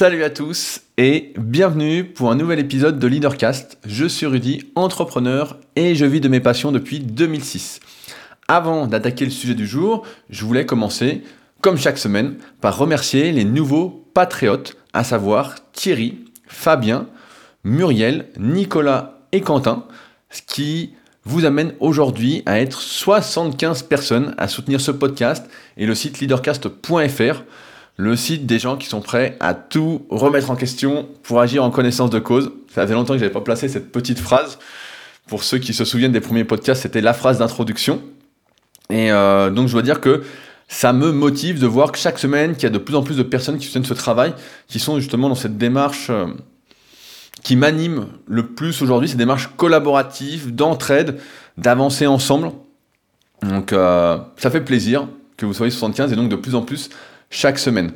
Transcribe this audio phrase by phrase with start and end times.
[0.00, 3.76] Salut à tous et bienvenue pour un nouvel épisode de Leadercast.
[3.84, 7.80] Je suis Rudy, entrepreneur et je vis de mes passions depuis 2006.
[8.48, 11.22] Avant d'attaquer le sujet du jour, je voulais commencer,
[11.60, 17.06] comme chaque semaine, par remercier les nouveaux patriotes, à savoir Thierry, Fabien,
[17.62, 19.84] Muriel, Nicolas et Quentin,
[20.30, 20.94] ce qui
[21.24, 25.46] vous amène aujourd'hui à être 75 personnes à soutenir ce podcast
[25.76, 27.42] et le site leadercast.fr
[28.00, 31.70] le site des gens qui sont prêts à tout remettre en question pour agir en
[31.70, 32.50] connaissance de cause.
[32.74, 34.58] Ça faisait longtemps que je n'avais pas placé cette petite phrase.
[35.26, 38.00] Pour ceux qui se souviennent des premiers podcasts, c'était la phrase d'introduction.
[38.88, 40.22] Et euh, donc je dois dire que
[40.66, 43.18] ça me motive de voir que chaque semaine, qu'il y a de plus en plus
[43.18, 44.32] de personnes qui soutiennent ce travail,
[44.66, 46.26] qui sont justement dans cette démarche euh,
[47.42, 51.18] qui m'anime le plus aujourd'hui, cette démarche collaborative, d'entraide,
[51.58, 52.52] d'avancer ensemble.
[53.42, 56.88] Donc euh, ça fait plaisir que vous soyez 75 et donc de plus en plus
[57.30, 57.92] chaque semaine.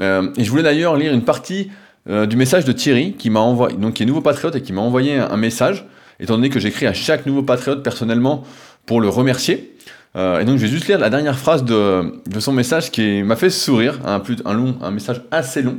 [0.00, 1.70] Euh, et je voulais d'ailleurs lire une partie
[2.08, 4.72] euh, du message de Thierry, qui m'a envoyé, donc qui est nouveau patriote et qui
[4.72, 5.86] m'a envoyé un, message,
[6.18, 8.44] étant donné que j'écris à chaque nouveau patriote personnellement
[8.86, 9.76] pour le remercier.
[10.16, 13.36] Euh, et donc je vais juste lire la dernière phrase de, son message qui m'a
[13.36, 15.78] fait sourire, un, un, long, un message assez long.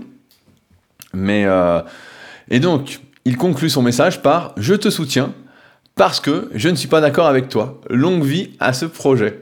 [1.14, 1.46] Mais,
[2.50, 5.34] et donc, il conclut son message par Je te soutiens
[5.96, 7.82] parce que je ne suis pas d'accord avec toi.
[7.90, 9.42] Longue vie à ce projet.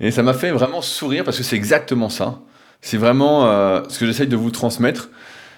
[0.00, 2.40] Et ça m'a fait vraiment sourire parce que c'est exactement ça.
[2.80, 5.10] C'est vraiment euh, ce que j'essaye de vous transmettre.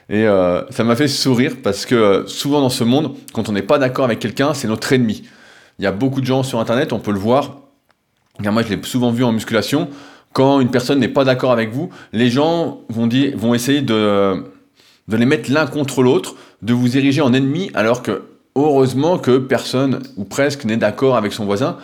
[0.09, 3.53] Et euh, ça m'a fait sourire parce que euh, souvent dans ce monde, quand on
[3.53, 5.23] n'est pas d'accord avec quelqu'un, c'est notre ennemi.
[5.79, 7.59] Il y a beaucoup de gens sur Internet, on peut le voir.
[8.41, 9.89] moi, je l'ai souvent vu en musculation.
[10.33, 14.45] Quand une personne n'est pas d'accord avec vous, les gens vont, dire, vont essayer de,
[15.09, 18.23] de les mettre l'un contre l'autre, de vous ériger en ennemi, alors que
[18.57, 21.79] heureusement que personne, ou presque, n'est d'accord avec son voisin.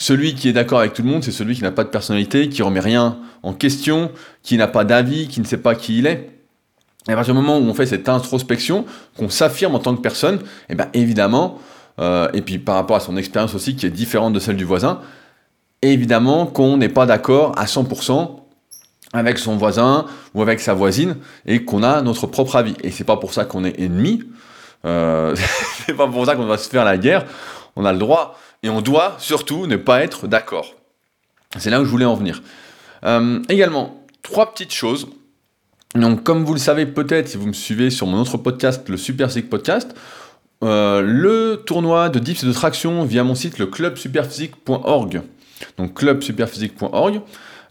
[0.00, 2.48] Celui qui est d'accord avec tout le monde, c'est celui qui n'a pas de personnalité,
[2.48, 4.10] qui remet rien en question,
[4.42, 6.30] qui n'a pas d'avis, qui ne sait pas qui il est.
[7.06, 8.86] Et à partir du moment où on fait cette introspection,
[9.18, 11.58] qu'on s'affirme en tant que personne, et eh bien évidemment,
[11.98, 14.64] euh, et puis par rapport à son expérience aussi qui est différente de celle du
[14.64, 15.02] voisin,
[15.82, 18.36] évidemment qu'on n'est pas d'accord à 100%
[19.12, 22.74] avec son voisin ou avec sa voisine et qu'on a notre propre avis.
[22.82, 24.22] Et c'est pas pour ça qu'on est ennemi,
[24.86, 25.36] euh,
[25.86, 27.26] c'est pas pour ça qu'on va se faire la guerre.
[27.76, 30.74] On a le droit et on doit surtout ne pas être d'accord.
[31.58, 32.42] C'est là où je voulais en venir.
[33.04, 35.08] Euh, également, trois petites choses.
[35.94, 38.96] Donc, comme vous le savez peut-être, si vous me suivez sur mon autre podcast, le
[38.96, 39.94] Super Podcast,
[40.62, 45.22] euh, le tournoi de dips et de traction via mon site, le clubsuperphysique.org,
[45.78, 47.22] donc clubsuperphysique.org,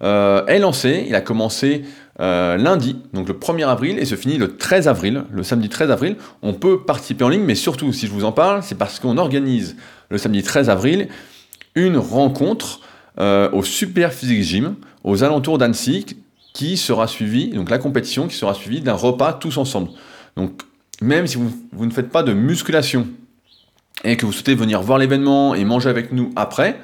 [0.01, 1.05] euh, est lancé.
[1.07, 1.85] Il a commencé
[2.21, 6.17] lundi, donc le 1er avril, et se finit le 13 avril, le samedi 13 avril.
[6.41, 9.17] On peut participer en ligne, mais surtout, si je vous en parle, c'est parce qu'on
[9.17, 9.77] organise
[10.09, 11.07] le samedi 13 avril
[11.75, 12.81] une rencontre
[13.17, 16.05] au Super Physique Gym aux alentours d'Annecy,
[16.53, 19.89] qui sera suivi, donc la compétition qui sera suivie d'un repas tous ensemble.
[20.35, 20.61] Donc
[21.01, 23.07] même si vous, ne faites pas de musculation
[24.03, 26.79] et que vous souhaitez venir voir l'événement et manger avec nous après,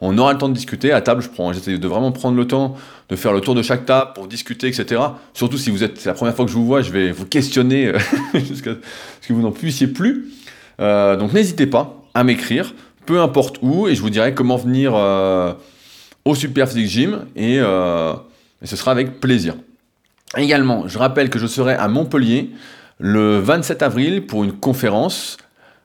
[0.00, 1.22] on aura le temps de discuter à table.
[1.22, 2.76] Je prends, j'essaie de vraiment prendre le temps
[3.08, 5.00] de faire le tour de chaque table pour discuter, etc.
[5.32, 7.24] Surtout si vous êtes, c'est la première fois que je vous vois, je vais vous
[7.24, 7.98] questionner euh,
[8.34, 8.72] jusqu'à
[9.22, 10.28] ce que vous n'en puissiez plus.
[10.80, 14.92] Euh, donc n'hésitez pas à m'écrire, peu importe où, et je vous dirai comment venir.
[14.94, 15.52] Euh,
[16.26, 18.14] au Super Physique Gym euh,
[18.60, 19.54] et, ce sera avec plaisir.
[20.36, 22.50] Également, je rappelle que je serai à Montpellier
[22.98, 25.36] le 27 avril pour une conférence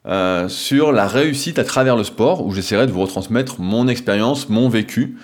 [0.08, 4.50] euh, sur la réussite à travers le sport où j'essaierai de vous retransmettre mon expérience,
[4.50, 5.16] mon vécu.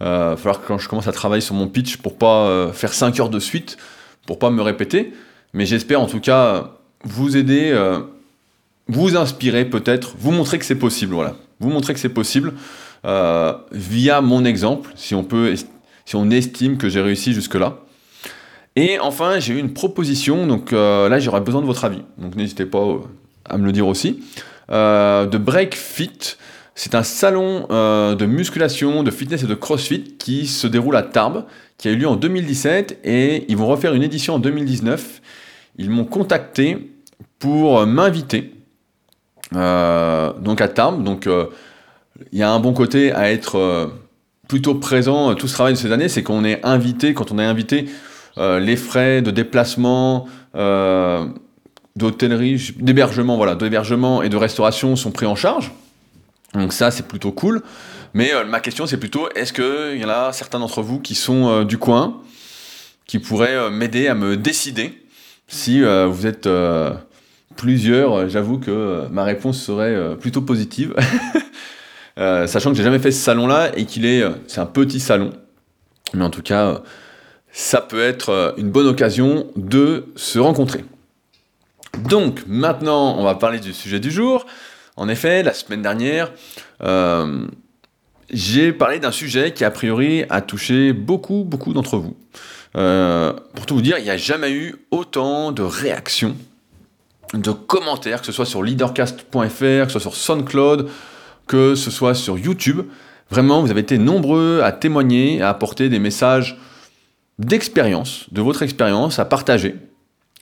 [0.00, 3.18] Il va que quand je commence à travailler sur mon pitch pour pas faire 5
[3.18, 3.78] heures de suite,
[4.26, 5.12] pour pas me répéter,
[5.54, 7.72] mais j'espère en tout cas vous aider,
[8.88, 11.36] vous inspirer peut-être, vous montrer que c'est possible, voilà.
[11.60, 12.54] Vous montrer que c'est possible.
[13.04, 15.54] Euh, via mon exemple, si on, peut,
[16.04, 17.78] si on estime que j'ai réussi jusque-là.
[18.76, 22.36] Et enfin, j'ai eu une proposition, donc euh, là j'aurais besoin de votre avis, donc
[22.36, 22.98] n'hésitez pas euh,
[23.44, 24.20] à me le dire aussi,
[24.68, 26.36] de Break Fit.
[26.74, 31.44] C'est un salon de musculation, de fitness et de crossfit qui se déroule à Tarbes,
[31.76, 35.22] qui a eu lieu en 2017 et ils vont refaire une édition en 2019.
[35.78, 36.92] Ils m'ont contacté
[37.40, 38.52] pour m'inviter
[39.52, 41.28] donc à Tarbes, donc
[42.32, 43.86] il y a un bon côté à être euh,
[44.48, 45.34] plutôt présent.
[45.34, 47.88] Tout ce travail de ces années, c'est qu'on est invité, quand on est invité,
[48.38, 51.26] euh, les frais de déplacement, euh,
[51.96, 55.72] d'hôtellerie, d'hébergement, voilà, d'hébergement et de restauration sont pris en charge.
[56.54, 57.62] Donc ça, c'est plutôt cool.
[58.14, 61.64] Mais ma question, c'est plutôt, est-ce qu'il y en a certains d'entre vous qui sont
[61.64, 62.22] du coin,
[63.06, 65.04] qui pourraient m'aider à me décider
[65.46, 66.48] si vous êtes
[67.56, 70.94] plusieurs, j'avoue que ma réponse serait plutôt positive.
[72.18, 74.98] Euh, sachant que j'ai jamais fait ce salon-là et qu'il est, euh, c'est un petit
[74.98, 75.30] salon,
[76.14, 76.82] mais en tout cas,
[77.52, 80.84] ça peut être euh, une bonne occasion de se rencontrer.
[82.08, 84.46] Donc maintenant, on va parler du sujet du jour.
[84.96, 86.32] En effet, la semaine dernière,
[86.82, 87.46] euh,
[88.30, 92.16] j'ai parlé d'un sujet qui a priori a touché beaucoup, beaucoup d'entre vous.
[92.76, 96.36] Euh, pour tout vous dire, il n'y a jamais eu autant de réactions,
[97.34, 100.88] de commentaires, que ce soit sur leadercast.fr, que ce soit sur SoundCloud,
[101.46, 102.82] que ce soit sur YouTube.
[103.30, 106.58] Vraiment, vous avez été nombreux à témoigner, à apporter des messages
[107.38, 109.76] d'expérience, de votre expérience, à partager.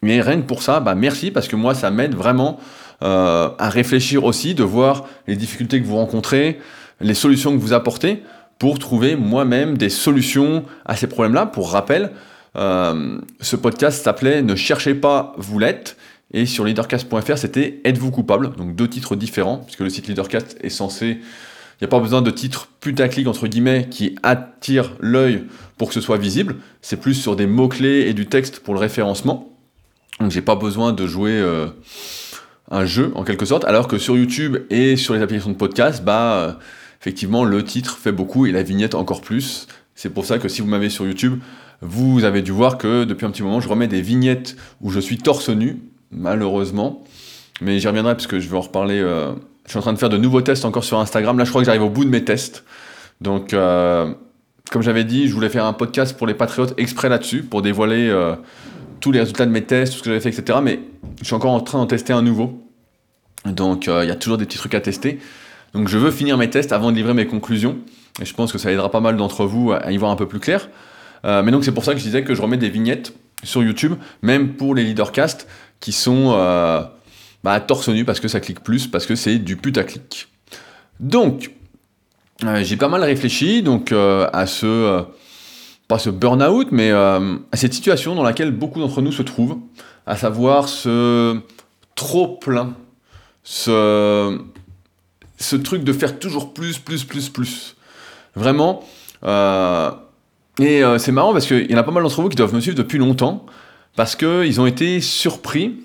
[0.02, 2.58] Mais rien que pour ça, bah merci parce que moi, ça m'aide vraiment
[3.02, 6.60] euh, à réfléchir aussi, de voir les difficultés que vous rencontrez,
[7.00, 8.22] les solutions que vous apportez
[8.58, 11.46] pour trouver moi-même des solutions à ces problèmes-là.
[11.46, 12.12] Pour rappel,
[12.56, 15.96] euh, ce podcast s'appelait Ne cherchez pas, vous l'êtes.
[16.32, 18.55] Et sur leadercast.fr, c'était Êtes-vous coupable?
[18.56, 21.19] Donc deux titres différents, puisque le site Leadercast est censé.
[21.78, 25.44] Il n'y a pas besoin de titres putaclic, entre guillemets, qui attirent l'œil
[25.76, 26.56] pour que ce soit visible.
[26.81, 29.52] C'est plus sur des mots-clés et du texte pour le référencement.
[30.19, 31.67] Donc j'ai pas besoin de jouer euh,
[32.70, 36.02] un jeu en quelque sorte, alors que sur YouTube et sur les applications de podcast,
[36.02, 36.52] bah euh,
[37.00, 39.67] effectivement le titre fait beaucoup et la vignette encore plus.
[39.94, 41.40] C'est pour ça que si vous m'avez sur YouTube,
[41.82, 45.00] vous avez dû voir que depuis un petit moment je remets des vignettes où je
[45.00, 47.04] suis torse nu, malheureusement.
[47.60, 48.98] Mais j'y reviendrai parce que je vais en reparler.
[48.98, 49.32] Euh,
[49.64, 51.38] je suis en train de faire de nouveaux tests encore sur Instagram.
[51.38, 52.64] Là je crois que j'arrive au bout de mes tests.
[53.20, 57.62] Donc comme j'avais dit, je voulais faire un podcast pour les patriotes exprès là-dessus, pour
[57.62, 58.12] dévoiler
[59.00, 60.58] tous les résultats de mes tests, tout ce que j'avais fait, etc.
[60.62, 60.80] Mais
[61.20, 62.62] je suis encore en train d'en tester un nouveau.
[63.44, 65.18] Donc euh, il y a toujours des petits trucs à tester.
[65.72, 67.78] Donc je veux finir mes tests avant de livrer mes conclusions.
[68.20, 70.26] Et je pense que ça aidera pas mal d'entre vous à y voir un peu
[70.26, 70.68] plus clair.
[71.24, 73.62] Euh, mais donc c'est pour ça que je disais que je remets des vignettes sur
[73.62, 75.46] YouTube, même pour les leadercasts
[75.81, 76.82] qui sont euh,
[77.44, 80.28] bah, torse nu parce que ça clique plus, parce que c'est du putaclic.
[81.00, 81.52] Donc
[82.62, 85.06] j'ai pas mal réfléchi donc à ce
[85.88, 89.58] pas ce burn-out, mais euh, à cette situation dans laquelle beaucoup d'entre nous se trouvent,
[90.06, 91.38] à savoir ce
[91.94, 92.75] trop plein,
[93.44, 94.38] ce,
[95.38, 97.76] ce truc de faire toujours plus, plus, plus, plus.
[98.34, 98.84] Vraiment.
[99.25, 99.90] Euh,
[100.58, 102.55] et euh, c'est marrant parce qu'il y en a pas mal d'entre vous qui doivent
[102.55, 103.46] me suivre depuis longtemps,
[103.96, 105.81] parce qu'ils ont été surpris,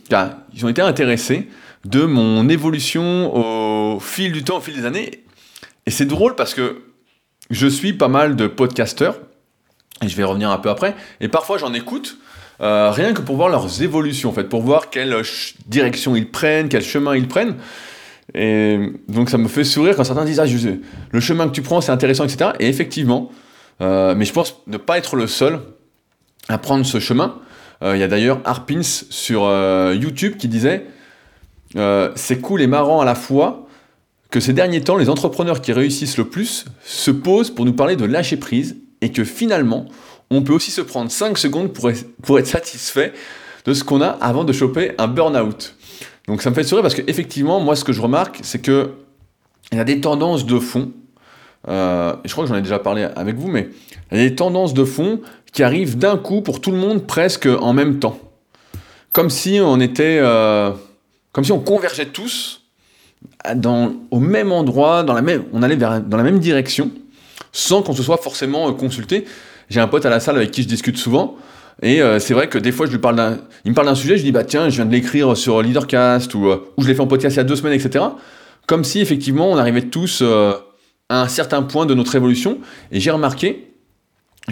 [0.54, 1.48] ils ont été intéressés
[1.86, 3.36] de mon évolution
[3.96, 5.24] au fil du temps, au fil des années.
[5.86, 6.84] Et c'est drôle parce que
[7.50, 9.18] je suis pas mal de podcasteurs,
[10.04, 10.96] et je vais revenir un peu après.
[11.20, 12.18] Et parfois, j'en écoute.
[12.62, 15.20] Euh, rien que pour voir leurs évolutions, en fait, pour voir quelle
[15.66, 17.56] direction ils prennent, quel chemin ils prennent.
[18.36, 20.46] Et donc ça me fait sourire quand certains disent ah,
[21.12, 22.52] le chemin que tu prends c'est intéressant, etc.
[22.60, 23.32] Et effectivement,
[23.82, 25.60] euh, mais je pense ne pas être le seul
[26.48, 27.40] à prendre ce chemin.
[27.82, 29.44] Euh, il y a d'ailleurs Harpins sur
[29.94, 30.86] YouTube qui disait
[32.16, 33.68] c'est cool et marrant à la fois
[34.30, 37.98] que ces derniers temps, les entrepreneurs qui réussissent le plus se posent pour nous parler
[37.98, 39.86] de lâcher prise et que finalement,
[40.30, 41.92] on peut aussi se prendre 5 secondes pour,
[42.24, 43.14] pour être satisfait
[43.66, 45.76] de ce qu'on a avant de choper un burn-out.
[46.28, 48.92] Donc ça me fait sourire parce qu'effectivement, moi ce que je remarque, c'est que
[49.72, 50.92] il y a des tendances de fond,
[51.68, 53.70] euh, je crois que j'en ai déjà parlé avec vous, mais
[54.12, 55.22] il tendances de fond
[55.52, 58.20] qui arrivent d'un coup pour tout le monde presque en même temps.
[59.12, 60.20] Comme si on était...
[60.22, 60.72] Euh,
[61.32, 62.62] comme si on convergeait tous
[64.12, 66.92] au même endroit, dans la même, on allait vers, dans la même direction,
[67.52, 69.26] sans qu'on se soit forcément euh, consulté.
[69.70, 71.38] J'ai un pote à la salle avec qui je discute souvent.
[71.84, 74.24] Et c'est vrai que des fois, je lui parle il me parle d'un sujet, je
[74.24, 77.08] dis bah tiens, je viens de l'écrire sur Leadercast ou, euh, je l'ai fait en
[77.08, 78.06] podcast il y a deux semaines, etc.
[78.68, 80.24] Comme si effectivement on arrivait tous
[81.12, 82.60] à un certain point de notre évolution.
[82.92, 83.74] Et j'ai remarqué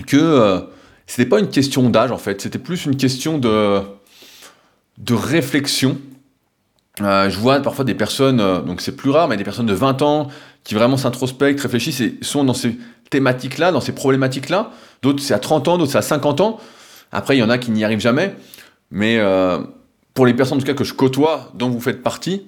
[0.06, 0.64] que
[1.08, 5.98] c'était pas une question d'âge en fait, c'était plus une question de réflexion.
[7.00, 10.28] je vois parfois des personnes, donc c'est plus rare, mais des personnes de 20 ans
[10.64, 12.78] qui vraiment s'introspectent, réfléchissent et sont dans ces
[13.10, 14.72] thématiques-là, dans ces problématiques-là.
[15.02, 16.60] D'autres, c'est à 30 ans, d'autres, c'est à 50 ans.
[17.12, 18.36] Après, il y en a qui n'y arrivent jamais.
[18.92, 19.60] Mais euh,
[20.14, 22.44] pour les personnes, en tout cas, que je côtoie, dont vous faites partie,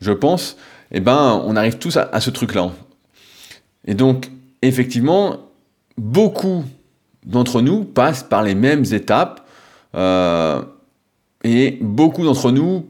[0.00, 0.56] je pense,
[0.92, 2.70] eh ben, on arrive tous à, ce truc-là.
[3.88, 4.30] Et donc,
[4.60, 5.38] effectivement,
[5.96, 6.62] beaucoup
[7.24, 9.46] d'entre nous passent par les mêmes étapes.
[9.96, 10.62] Euh,
[11.42, 12.86] et beaucoup d'entre nous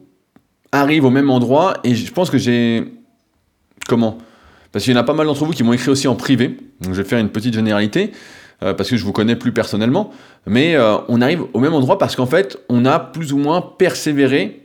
[0.72, 1.78] arrivent au même endroit.
[1.84, 2.92] Et je pense que j'ai...
[3.86, 4.18] Comment?
[4.72, 6.58] Parce qu'il y en a pas mal d'entre vous qui m'ont écrit aussi en privé.
[6.80, 8.10] Donc je vais faire une petite généralité,
[8.62, 10.10] euh, parce que je vous connais plus personnellement.
[10.46, 13.62] Mais euh, on arrive au même endroit parce qu'en fait, on a plus ou moins
[13.62, 14.64] persévéré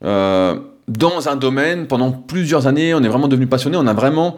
[0.00, 2.94] dans un domaine pendant plusieurs années.
[2.94, 3.76] On est vraiment devenu passionné.
[3.76, 4.36] On a vraiment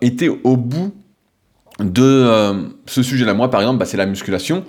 [0.00, 0.94] été au bout
[1.78, 3.34] de ce sujet-là.
[3.34, 4.64] Moi, par exemple, bah, c'est la musculation.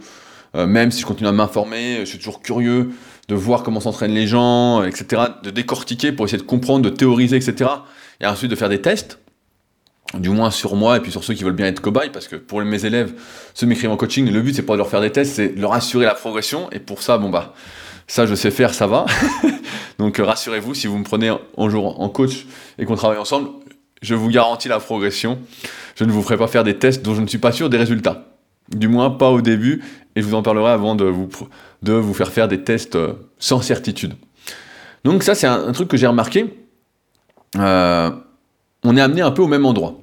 [0.53, 2.91] même si je continue à m'informer, je suis toujours curieux
[3.27, 7.37] de voir comment s'entraînent les gens, etc., de décortiquer pour essayer de comprendre, de théoriser,
[7.37, 7.69] etc.,
[8.19, 9.19] et ensuite de faire des tests
[10.19, 12.35] du moins sur moi et puis sur ceux qui veulent bien être cobayes, parce que
[12.35, 13.13] pour mes élèves,
[13.53, 15.49] ceux qui m'écrivent en coaching, le but c'est pas de leur faire des tests, c'est
[15.49, 17.53] de leur assurer la progression, et pour ça, bon bah,
[18.07, 19.05] Ça, je sais faire, ça va.
[19.99, 22.45] Donc rassurez-vous, si vous me prenez un jour en coach
[22.77, 23.49] et qu'on travaille ensemble,
[24.01, 25.39] je vous garantis la progression.
[25.95, 27.77] Je ne vous ferai pas faire des tests dont je ne suis pas sûr des
[27.77, 28.25] résultats.
[28.69, 29.83] Du moins pas au début,
[30.15, 34.13] et je vous en parlerai avant de vous, faire faire des tests euh, sans certitude.
[35.03, 36.53] Donc ça, c'est un, truc que j'ai remarqué.
[37.57, 38.11] Euh,
[38.83, 39.99] on est amené un peu au même endroit.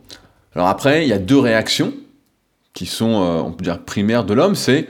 [0.54, 1.94] Alors après, il y a deux réactions
[2.74, 4.54] qui sont, euh, on peut dire, primaires de l'homme.
[4.54, 4.88] C'est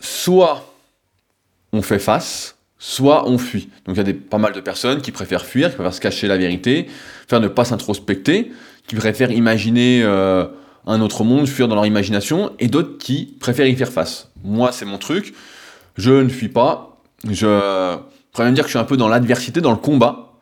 [0.00, 0.64] soit
[1.72, 3.68] on fait face, soit on fuit.
[3.84, 6.00] Donc il y a des, pas mal de personnes qui préfèrent fuir, qui préfèrent se
[6.00, 6.86] cacher la vérité,
[7.28, 8.52] faire ne pas s'introspecter,
[8.86, 10.46] qui préfèrent imaginer euh,
[10.86, 14.30] un autre monde, fuir dans leur imagination, et d'autres qui préfèrent y faire face.
[14.44, 15.34] Moi, c'est mon truc.
[15.96, 17.00] Je ne fuis pas.
[17.28, 17.96] Je
[18.32, 20.32] pourrais même dire que je suis un peu dans l'adversité, dans le combat.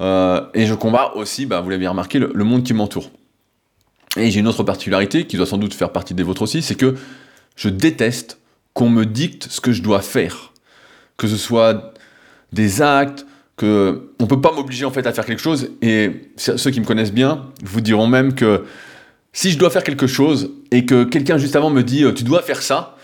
[0.00, 3.10] Euh, et je combats aussi, bah, vous l'avez remarqué, le, le monde qui m'entoure.
[4.16, 6.74] Et j'ai une autre particularité qui doit sans doute faire partie des vôtres aussi, c'est
[6.74, 6.94] que
[7.56, 8.38] je déteste
[8.74, 10.51] qu'on me dicte ce que je dois faire
[11.16, 11.94] que ce soit
[12.52, 13.26] des actes,
[13.56, 15.70] que on peut pas m'obliger en fait à faire quelque chose.
[15.82, 18.64] Et ceux qui me connaissent bien vous diront même que
[19.32, 22.24] si je dois faire quelque chose et que quelqu'un juste avant me dit euh, tu
[22.24, 22.96] dois faire ça,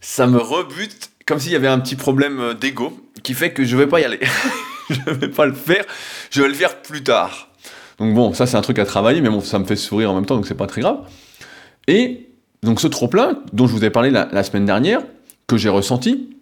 [0.00, 3.64] ça me rebute comme s'il y avait un petit problème euh, d'ego qui fait que
[3.64, 4.20] je vais pas y aller.
[4.90, 5.84] je vais pas le faire,
[6.30, 7.48] je vais le faire plus tard.
[7.98, 10.14] Donc bon, ça c'est un truc à travailler, mais bon, ça me fait sourire en
[10.14, 11.00] même temps, donc c'est pas très grave.
[11.88, 12.28] Et
[12.62, 15.00] donc ce trop-plein dont je vous ai parlé la semaine dernière,
[15.48, 16.37] que j'ai ressenti,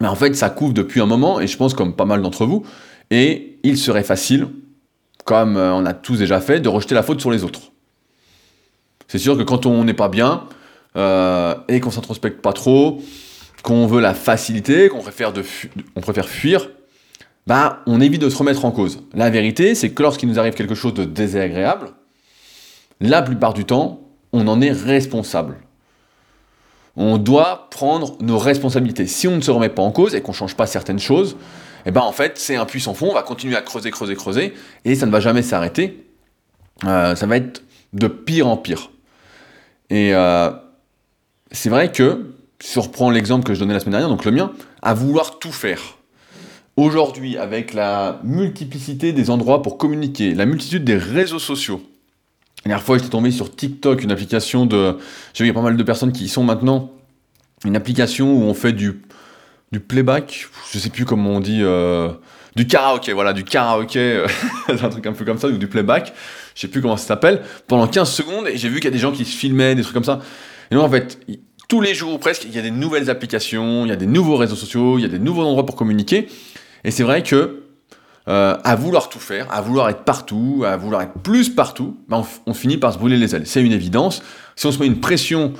[0.00, 2.46] mais en fait, ça couvre depuis un moment, et je pense comme pas mal d'entre
[2.46, 2.64] vous,
[3.10, 4.48] et il serait facile,
[5.24, 7.72] comme euh, on a tous déjà fait, de rejeter la faute sur les autres.
[9.08, 10.44] C'est sûr que quand on n'est pas bien,
[10.96, 13.02] euh, et qu'on s'introspecte pas trop,
[13.62, 15.32] qu'on veut la facilité, qu'on préfère,
[16.00, 16.70] préfère fuir,
[17.46, 19.02] bah, on évite de se remettre en cause.
[19.14, 21.90] La vérité, c'est que lorsqu'il nous arrive quelque chose de désagréable,
[23.00, 24.00] la plupart du temps,
[24.32, 25.56] on en est responsable
[26.98, 29.06] on doit prendre nos responsabilités.
[29.06, 31.36] Si on ne se remet pas en cause et qu'on ne change pas certaines choses,
[31.86, 34.16] eh ben en fait c'est un puits sans fond, on va continuer à creuser, creuser,
[34.16, 34.52] creuser,
[34.84, 36.04] et ça ne va jamais s'arrêter.
[36.84, 37.62] Euh, ça va être
[37.92, 38.90] de pire en pire.
[39.90, 40.50] Et euh,
[41.52, 44.32] c'est vrai que, si on reprend l'exemple que je donnais la semaine dernière, donc le
[44.32, 44.52] mien,
[44.82, 45.80] à vouloir tout faire.
[46.76, 51.80] Aujourd'hui, avec la multiplicité des endroits pour communiquer, la multitude des réseaux sociaux,
[52.64, 54.96] la dernière fois, j'étais tombé sur TikTok, une application de.
[55.32, 56.92] J'ai vu pas mal de personnes qui y sont maintenant.
[57.64, 59.00] Une application où on fait du,
[59.72, 61.60] du playback, je sais plus comment on dit.
[61.62, 62.10] Euh,
[62.56, 64.24] du karaoké, voilà, du karaoké,
[64.68, 66.12] un truc un peu comme ça, ou du playback,
[66.54, 68.90] je sais plus comment ça s'appelle, pendant 15 secondes, et j'ai vu qu'il y a
[68.90, 70.18] des gens qui se filmaient, des trucs comme ça.
[70.70, 71.20] Et donc, en fait,
[71.68, 74.06] tous les jours ou presque, il y a des nouvelles applications, il y a des
[74.06, 76.28] nouveaux réseaux sociaux, il y a des nouveaux endroits pour communiquer.
[76.82, 77.67] Et c'est vrai que
[78.28, 82.22] euh, à vouloir tout faire, à vouloir être partout, à vouloir être plus partout, ben,
[82.44, 83.46] on, finit par se brûler les ailes.
[83.46, 84.22] C'est une évidence.
[84.54, 85.54] Si on se met une pression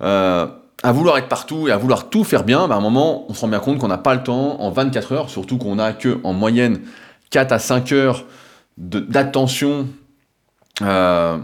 [0.00, 0.46] euh,
[0.84, 3.34] à vouloir être partout et à vouloir tout faire bien, ben, à un moment, on
[3.34, 5.92] se rend bien compte qu'on n'a pas le temps en 24 heures, surtout qu'on n'a
[5.92, 6.82] que en moyenne
[7.30, 8.26] 4 à 5 heures
[8.78, 9.88] d'attention
[10.82, 11.38] euh,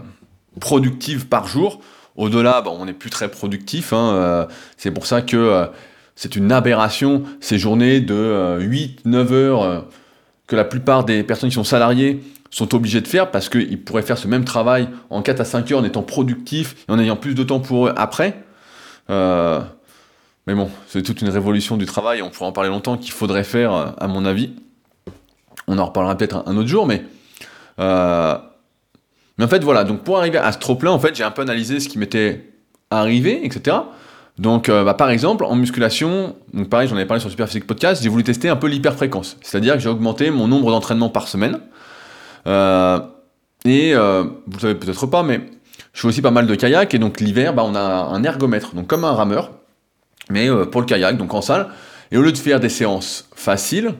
[0.61, 1.81] productive par jour.
[2.15, 3.91] Au-delà, ben, on n'est plus très productif.
[3.91, 4.47] Hein,
[4.77, 5.67] c'est pour ça que
[6.15, 9.87] c'est une aberration ces journées de 8-9 heures
[10.51, 14.01] que la plupart des personnes qui sont salariées sont obligées de faire parce qu'ils pourraient
[14.01, 17.15] faire ce même travail en 4 à 5 heures en étant productifs et en ayant
[17.15, 18.43] plus de temps pour eux après.
[19.09, 19.61] Euh,
[20.47, 23.45] mais bon, c'est toute une révolution du travail, on pourrait en parler longtemps, qu'il faudrait
[23.45, 24.51] faire, à mon avis.
[25.67, 27.05] On en reparlera peut-être un autre jour, mais...
[27.79, 28.37] Euh,
[29.37, 31.43] mais en fait, voilà, donc pour arriver à ce trop-plein, en fait, j'ai un peu
[31.43, 32.51] analysé ce qui m'était
[32.89, 33.77] arrivé, etc.
[34.41, 37.67] Donc, euh, bah, par exemple, en musculation, donc pareil, j'en avais parlé sur Super Physique
[37.67, 39.37] Podcast, j'ai voulu tester un peu l'hyperfréquence.
[39.43, 41.59] C'est-à-dire que j'ai augmenté mon nombre d'entraînements par semaine.
[42.47, 42.99] Euh,
[43.65, 45.41] et euh, vous le savez peut-être pas, mais
[45.93, 46.91] je fais aussi pas mal de kayak.
[46.95, 49.51] Et donc, l'hiver, bah, on a un ergomètre, donc comme un rameur,
[50.31, 51.67] mais pour le kayak, donc en salle.
[52.11, 53.93] Et au lieu de faire des séances faciles,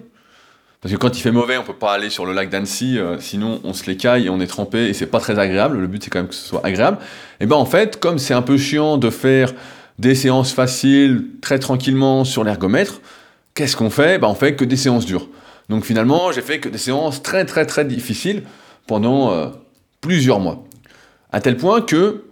[0.81, 3.61] parce que quand il fait mauvais, on peut pas aller sur le lac d'Annecy, sinon
[3.63, 5.77] on se les caille et on est trempé et c'est pas très agréable.
[5.77, 6.97] Le but c'est quand même que ce soit agréable.
[7.39, 9.53] Et ben en fait, comme c'est un peu chiant de faire
[10.01, 13.01] des séances faciles, très tranquillement sur l'ergomètre,
[13.53, 14.17] qu'est-ce qu'on fait?
[14.17, 15.29] Ben, On fait que des séances dures.
[15.69, 18.43] Donc finalement, j'ai fait que des séances très très très difficiles
[18.87, 19.49] pendant euh,
[20.01, 20.65] plusieurs mois.
[21.31, 22.25] À tel point que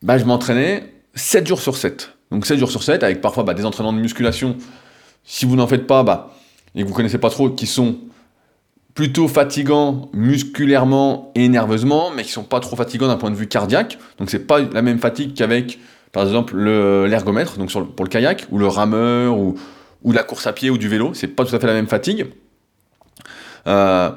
[0.00, 2.14] bah, je m'entraînais 7 jours sur 7.
[2.30, 4.56] Donc 7 jours sur 7, avec parfois bah, des entraînements de musculation,
[5.24, 6.34] si vous n'en faites pas, bah,
[6.74, 7.98] et que vous ne connaissez pas trop, qui sont
[8.94, 13.46] plutôt fatigants musculairement et nerveusement, mais qui sont pas trop fatigants d'un point de vue
[13.46, 13.98] cardiaque.
[14.18, 15.78] Donc c'est pas la même fatigue qu'avec
[16.12, 19.56] par exemple, l'ergomètre, donc pour le kayak, ou le rameur, ou,
[20.04, 22.26] la course à pied, ou du vélo, c'est pas tout à fait la même fatigue.
[23.66, 24.10] Euh,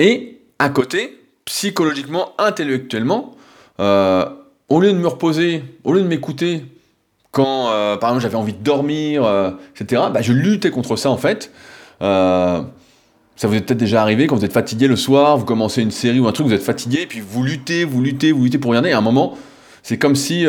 [0.00, 3.36] et à côté, psychologiquement, intellectuellement,
[3.78, 4.24] euh,
[4.68, 6.64] au lieu de me reposer, au lieu de m'écouter
[7.30, 9.22] quand, euh, par exemple, j'avais envie de dormir,
[9.78, 11.52] etc., bah, je luttais contre ça, en fait.
[12.00, 15.90] Ça vous est peut-être déjà arrivé quand vous êtes fatigué le soir, vous commencez une
[15.92, 18.58] série ou un truc, vous êtes fatigué, et puis vous luttez, vous luttez, vous luttez
[18.58, 19.36] pour rien, et à un moment,
[19.82, 20.46] c'est comme si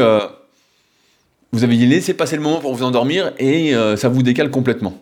[1.52, 5.02] vous aviez laissé passer le moment pour vous endormir, et ça vous décale complètement.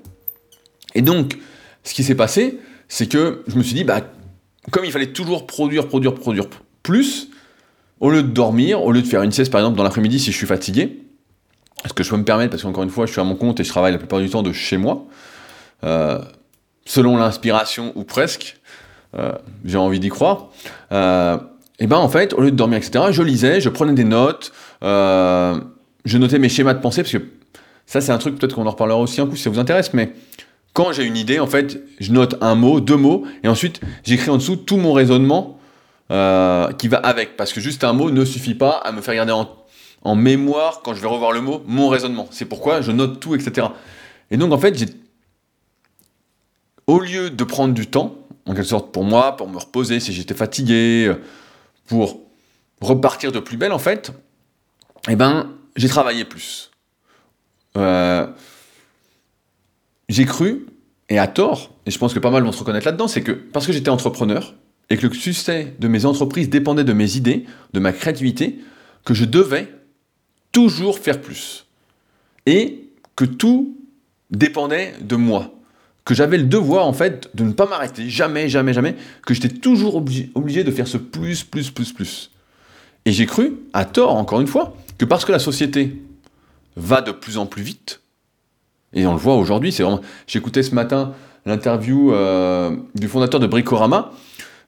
[0.94, 1.38] Et donc,
[1.84, 4.02] ce qui s'est passé, c'est que je me suis dit, bah,
[4.72, 6.46] comme il fallait toujours produire, produire, produire
[6.84, 7.30] plus,
[8.00, 10.32] au lieu de dormir, au lieu de faire une sieste par exemple dans l'après-midi si
[10.32, 11.02] je suis fatigué,
[11.86, 13.60] ce que je peux me permettre parce qu'encore une fois je suis à mon compte
[13.60, 15.06] et je travaille la plupart du temps de chez moi,
[15.84, 16.20] euh,
[16.86, 18.60] selon l'inspiration ou presque,
[19.18, 19.32] euh,
[19.64, 20.50] j'ai envie d'y croire,
[20.92, 21.38] euh,
[21.80, 24.52] et ben en fait au lieu de dormir etc, je lisais, je prenais des notes,
[26.06, 27.24] je notais mes schémas de pensée parce que
[27.86, 29.94] ça c'est un truc peut-être qu'on en reparlera aussi un coup si ça vous intéresse,
[29.94, 30.14] mais
[30.76, 34.30] quand j'ai une idée, en fait, je note un mot, deux mots, et ensuite j'écris
[34.30, 35.58] en dessous tout mon raisonnement
[36.12, 37.38] euh, qui va avec.
[37.38, 39.32] Parce que juste un mot ne suffit pas à me faire garder
[40.04, 42.28] en, mémoire, quand je vais revoir le mot, mon raisonnement.
[42.30, 43.68] C'est pourquoi je note tout, etc.
[44.30, 44.94] Et donc, en fait.
[46.88, 50.14] Au lieu de prendre du temps, en quelque sorte pour moi, pour me reposer si
[50.14, 51.12] j'étais fatigué,
[51.88, 52.20] pour
[52.80, 54.12] repartir de plus belle, en fait,
[55.10, 56.72] eh ben, j'ai travaillé plus.
[57.78, 58.28] Euh,
[60.10, 60.66] j'ai cru,
[61.10, 63.32] et à tort, et je pense que pas mal vont se reconnaître là-dedans, c'est que
[63.32, 64.54] parce que j'étais entrepreneur,
[64.90, 68.60] et que le succès de mes entreprises dépendait de mes idées, de ma créativité,
[69.04, 69.72] que je devais
[70.52, 71.66] toujours faire plus.
[72.46, 73.78] Et que tout
[74.30, 75.52] dépendait de moi.
[76.04, 79.50] Que j'avais le devoir, en fait, de ne pas m'arrêter, jamais, jamais, jamais, que j'étais
[79.50, 82.32] toujours obligé, obligé de faire ce plus, plus, plus, plus.
[83.06, 86.02] Et j'ai cru, à tort encore une fois, que parce que la société
[86.76, 88.02] va de plus en plus vite,
[88.94, 90.02] et on le voit aujourd'hui, c'est vraiment.
[90.28, 91.14] J'écoutais ce matin
[91.46, 94.12] l'interview euh, du fondateur de Bricorama,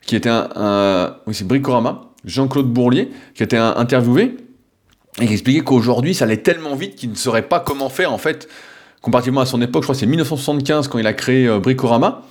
[0.02, 1.16] qui était un.
[1.26, 4.38] oui, c'est Bricorama, Jean-Claude Bourlier, qui était un, interviewé,
[5.22, 8.18] et qui expliquait qu'aujourd'hui, ça allait tellement vite qu'il ne saurait pas comment faire, en
[8.18, 8.48] fait,
[9.02, 12.24] comparativement à son époque, je crois que c'est 1975 quand il a créé euh, Bricorama.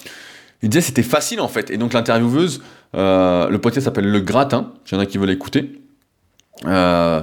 [0.62, 1.70] Il disait c'était facile en fait.
[1.70, 2.62] Et donc l'intervieweuse,
[2.94, 5.80] euh, le podcast s'appelle Le Gratin, s'il y en a qui veulent l'écouter.
[6.66, 7.22] Euh,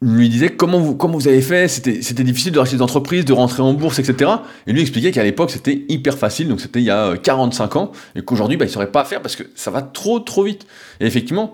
[0.00, 3.62] lui disait comment vous, vous avez fait, c'était, difficile de racheter des entreprises, de rentrer
[3.62, 4.30] en bourse, etc.
[4.66, 7.78] Et lui expliquait qu'à l'époque c'était hyper facile, donc c'était il y a 45 euh,
[7.78, 10.44] ans, et qu'aujourd'hui bah, il ne saurait pas faire parce que ça va trop trop
[10.44, 10.66] vite.
[11.00, 11.52] Et effectivement,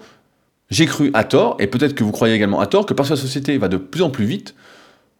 [0.71, 3.15] j'ai cru à tort, et peut-être que vous croyez également à tort, que parce que
[3.15, 4.55] la société va de plus en plus vite,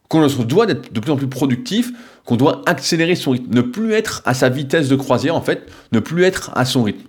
[0.09, 1.93] qu'on doit d'être de plus en plus productif,
[2.25, 5.69] qu'on doit accélérer son rythme, ne plus être à sa vitesse de croisière en fait,
[5.93, 7.09] ne plus être à son rythme.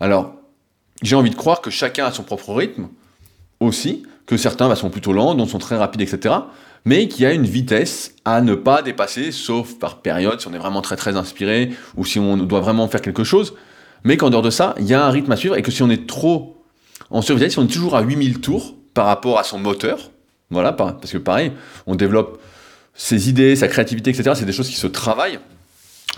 [0.00, 0.34] Alors,
[1.02, 2.88] j'ai envie de croire que chacun a son propre rythme
[3.58, 6.36] aussi, que certains bah, sont plutôt lents, d'autres sont très rapides, etc.
[6.84, 10.54] Mais qu'il y a une vitesse à ne pas dépasser, sauf par période, si on
[10.54, 13.54] est vraiment très très inspiré, ou si on doit vraiment faire quelque chose.
[14.04, 15.82] Mais qu'en dehors de ça, il y a un rythme à suivre, et que si
[15.82, 16.62] on est trop
[17.10, 20.12] en survitesse, si on est toujours à 8000 tours par rapport à son moteur,
[20.48, 21.50] voilà, parce que pareil,
[21.88, 22.40] on développe
[22.94, 24.30] ses idées, sa créativité, etc.
[24.36, 25.40] C'est des choses qui se travaillent,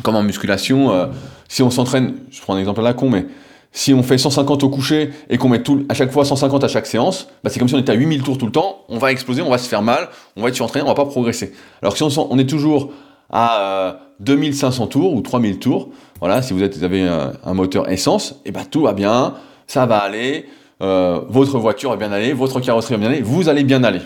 [0.02, 0.92] comme en musculation.
[0.92, 1.06] Euh,
[1.48, 3.26] si on s'entraîne, je prends un exemple à la con, mais
[3.72, 6.86] si on fait 150 au coucher et qu'on met à chaque fois 150 à chaque
[6.86, 9.10] séance, bah c'est comme si on était à 8000 tours tout le temps, on va
[9.10, 11.52] exploser, on va se faire mal, on va être surentraîné, on va pas progresser.
[11.80, 12.92] Alors si on, est toujours
[13.30, 15.88] à 2500 euh, tours ou 3000 tours,
[16.20, 19.34] voilà, si vous, avez un, moteur essence, et bah tout va bien,
[19.66, 20.46] ça va aller,
[20.82, 24.02] euh, votre voiture va bien aller, votre carrosserie va bien aller, vous allez bien aller.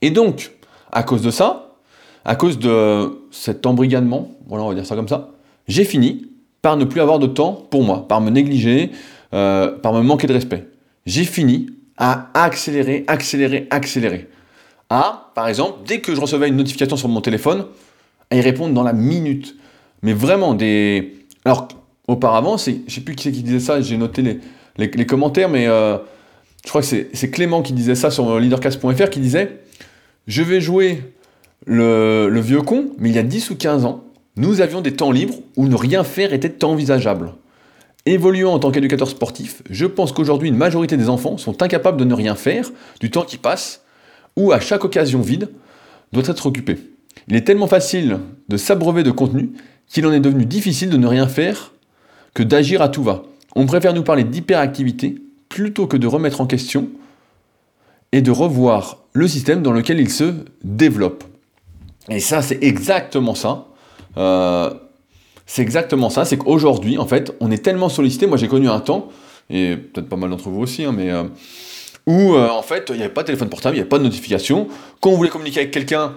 [0.00, 0.52] Et donc,
[0.92, 1.72] à cause de ça,
[2.24, 5.30] à cause de cet embrigadement, voilà, on va dire ça comme ça,
[5.66, 6.28] j'ai fini
[6.62, 8.90] par ne plus avoir de temps pour moi, par me négliger,
[9.34, 10.66] euh, par me manquer de respect.
[11.06, 14.28] J'ai fini à accélérer, accélérer, accélérer.
[14.90, 17.66] À, par exemple, dès que je recevais une notification sur mon téléphone,
[18.30, 19.56] à y répondre dans la minute.
[20.02, 21.16] Mais vraiment des...
[21.44, 21.68] Alors,
[22.06, 24.40] auparavant, c'est, je sais plus qui c'est qui disait ça, j'ai noté
[24.76, 25.98] les, commentaires, mais euh,
[26.64, 29.60] je crois que c'est, Clément qui disait ça sur leadercast.fr, qui disait,
[30.26, 31.02] je vais jouer
[31.66, 34.04] le, le vieux con, mais il y a 10 ou 15 ans,
[34.38, 37.34] nous avions des temps libres où ne rien faire était envisageable.
[38.06, 42.04] Évoluant en tant qu'éducateur sportif, je pense qu'aujourd'hui une majorité des enfants sont incapables de
[42.04, 42.70] ne rien faire
[43.00, 43.82] du temps qui passe,
[44.36, 45.50] ou à chaque occasion vide
[46.12, 46.78] doit être occupé.
[47.26, 49.50] Il est tellement facile de s'abreuver de contenu
[49.88, 51.72] qu'il en est devenu difficile de ne rien faire
[52.32, 53.24] que d'agir à tout va.
[53.56, 55.16] On préfère nous parler d'hyperactivité
[55.48, 56.88] plutôt que de remettre en question
[58.12, 61.24] et de revoir le système dans lequel il se développe.
[62.08, 63.66] Et ça, c'est exactement ça.
[64.16, 64.70] Euh,
[65.46, 66.24] c'est exactement ça.
[66.24, 68.26] C'est qu'aujourd'hui, en fait, on est tellement sollicité.
[68.26, 69.08] Moi, j'ai connu un temps,
[69.50, 71.24] et peut-être pas mal d'entre vous aussi, hein, mais euh,
[72.06, 73.98] où euh, en fait, il n'y avait pas de téléphone portable, il n'y avait pas
[73.98, 74.68] de notification.
[75.00, 76.14] Quand on voulait communiquer avec quelqu'un,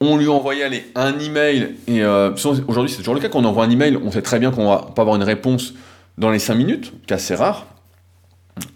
[0.00, 1.76] on lui envoyait aller un email.
[1.86, 3.28] Et aujourd'hui, c'est toujours le cas.
[3.28, 5.74] Quand on envoie un email, on sait très bien qu'on va pas avoir une réponse
[6.18, 7.66] dans les 5 minutes, cas assez rare.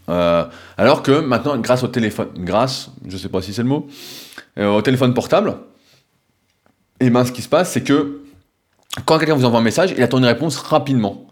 [0.07, 3.88] alors que maintenant, grâce au téléphone, grâce, je sais pas si c'est le mot,
[4.57, 5.57] au téléphone portable,
[6.98, 8.22] et eh ben ce qui se passe, c'est que
[9.04, 11.26] quand quelqu'un vous envoie un message, il attend une réponse rapidement.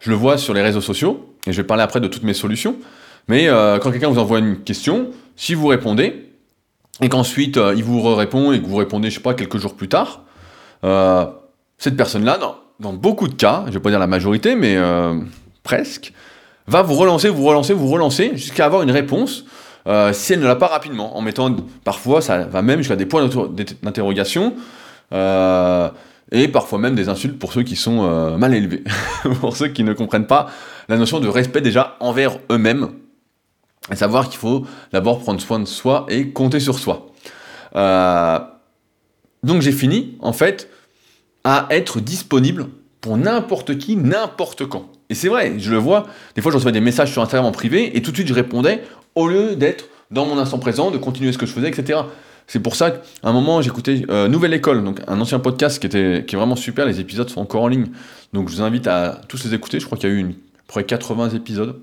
[0.00, 2.34] Je le vois sur les réseaux sociaux, et je vais parler après de toutes mes
[2.34, 2.76] solutions.
[3.28, 6.28] Mais euh, quand quelqu'un vous envoie une question, si vous répondez,
[7.00, 9.74] et qu'ensuite euh, il vous répond et que vous répondez, je sais pas, quelques jours
[9.74, 10.22] plus tard,
[10.84, 11.26] euh,
[11.78, 12.38] cette personne-là,
[12.80, 14.76] dans, beaucoup de cas, je vais pas dire la majorité, mais
[15.62, 16.12] presque,
[16.66, 19.44] va vous relancer, vous relancer, vous relancer, jusqu'à avoir une réponse.
[20.12, 23.28] si elle ne l'a pas rapidement, en mettant parfois ça va même jusqu'à des points
[23.82, 24.54] d'interrogation.
[25.12, 25.90] Euh,
[26.30, 28.82] et parfois même des insultes pour ceux qui sont euh, mal élevés,
[29.40, 30.48] pour ceux qui ne comprennent pas
[30.88, 32.92] la notion de respect déjà envers eux-mêmes,
[33.90, 37.06] et savoir qu'il faut d'abord prendre soin de soi et compter sur soi.
[37.76, 38.38] Euh,
[39.42, 40.68] donc j'ai fini, en fait,
[41.44, 42.68] à être disponible
[43.00, 44.88] pour n'importe qui, n'importe quand.
[45.10, 47.52] Et c'est vrai, je le vois, des fois je recevais des messages sur Instagram en
[47.52, 48.82] privé, et tout de suite je répondais,
[49.14, 52.00] au lieu d'être dans mon instant présent, de continuer ce que je faisais, etc.
[52.52, 56.16] C'est pour ça qu'à un moment, j'écoutais euh, Nouvelle École, un ancien podcast qui, était,
[56.18, 56.84] est vraiment super.
[56.84, 57.86] Les épisodes sont encore en ligne.
[58.34, 59.80] Donc je vous invite à tous les écouter.
[59.80, 60.34] Je crois qu'il y a eu une,
[60.66, 61.80] près 80 épisodes.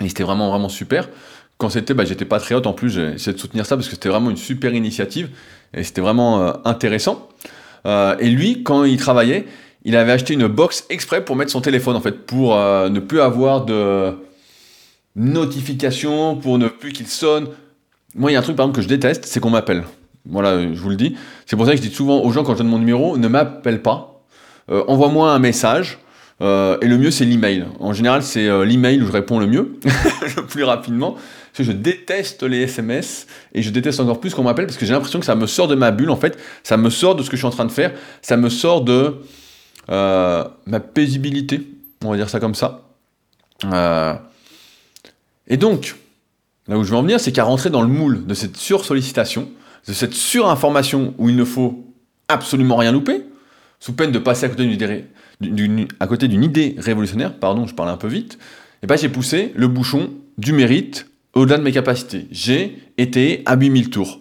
[0.00, 1.10] Et c'était vraiment, vraiment super.
[1.58, 4.08] Quand c'était, bah, j'étais patriote en plus, j'ai essayé de soutenir ça parce que c'était
[4.08, 5.28] vraiment une super initiative.
[5.74, 7.28] Et c'était vraiment euh, intéressant.
[7.84, 9.44] Euh, et lui, quand il travaillait,
[9.84, 13.20] il avait acheté une box exprès pour mettre son téléphone, en fait, pour ne plus
[13.20, 14.14] avoir de
[15.16, 17.48] notifications, pour ne plus qu'il sonne,
[18.14, 19.84] moi, il y a un truc, par exemple, que je déteste, c'est qu'on m'appelle.
[20.26, 21.16] Voilà, je vous le dis.
[21.46, 23.28] C'est pour ça que je dis souvent aux gens, quand je donne mon numéro, ne
[23.28, 24.22] m'appelle pas.
[24.70, 25.98] Euh, envoie-moi un message.
[26.40, 27.66] Euh, et le mieux, c'est l'email.
[27.80, 29.78] En général, c'est euh, l'email où je réponds le mieux,
[30.36, 31.12] le plus rapidement.
[31.12, 34.86] Parce que je déteste les SMS et je déteste encore plus qu'on m'appelle parce que
[34.86, 36.38] j'ai l'impression que ça me sort de ma bulle, en fait.
[36.62, 37.92] Ça me sort de ce que je suis en train de faire.
[38.22, 39.22] Ça me sort de
[39.88, 41.66] ma paisibilité.
[42.04, 42.82] On va dire ça comme ça.
[45.46, 45.94] et donc,
[46.72, 49.50] Là où je veux en venir, c'est qu'à rentrer dans le moule de cette sursollicitation,
[49.86, 51.84] de cette surinformation où il ne faut
[52.28, 53.26] absolument rien louper,
[53.78, 55.04] sous peine de passer à côté d'une idée,
[56.42, 58.38] idée, révolutionnaire, pardon, je parle un peu vite,
[58.82, 62.26] et ben j'ai poussé le bouchon du mérite au-delà de mes capacités.
[62.30, 64.20] J'ai été à 8000 tours.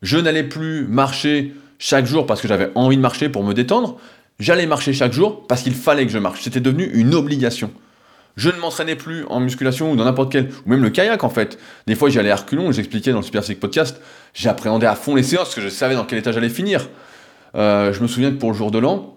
[0.00, 3.98] Je n'allais plus marcher chaque jour parce que j'avais envie de marcher pour me détendre.
[4.38, 6.42] J'allais marcher chaque jour parce qu'il fallait que je marche.
[6.42, 7.72] C'était devenu une obligation.
[8.38, 11.28] Je ne m'entraînais plus en musculation ou dans n'importe quel, ou même le kayak en
[11.28, 11.58] fait.
[11.88, 14.00] Des fois j'allais à reculons, j'expliquais dans le Super Sick Podcast,
[14.32, 16.88] j'appréhendais à fond les séances parce que je savais dans quel état j'allais finir.
[17.56, 19.16] Euh, je me souviens que pour le jour de l'an,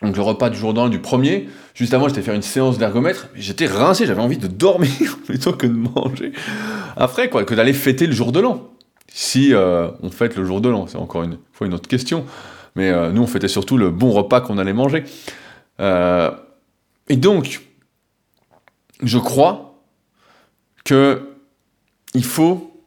[0.00, 2.78] donc le repas du jour de l'an du premier, juste avant j'étais faire une séance
[2.78, 6.30] d'ergomètre, j'étais rincé, j'avais envie de dormir plutôt que de manger.
[6.96, 8.70] Après quoi, que d'aller fêter le jour de l'an.
[9.08, 12.26] Si euh, on fête le jour de l'an, c'est encore une fois une autre question.
[12.76, 15.02] Mais euh, nous on fêtait surtout le bon repas qu'on allait manger.
[15.80, 17.60] et donc,
[19.02, 19.82] je crois
[20.84, 21.28] que
[22.14, 22.82] il faut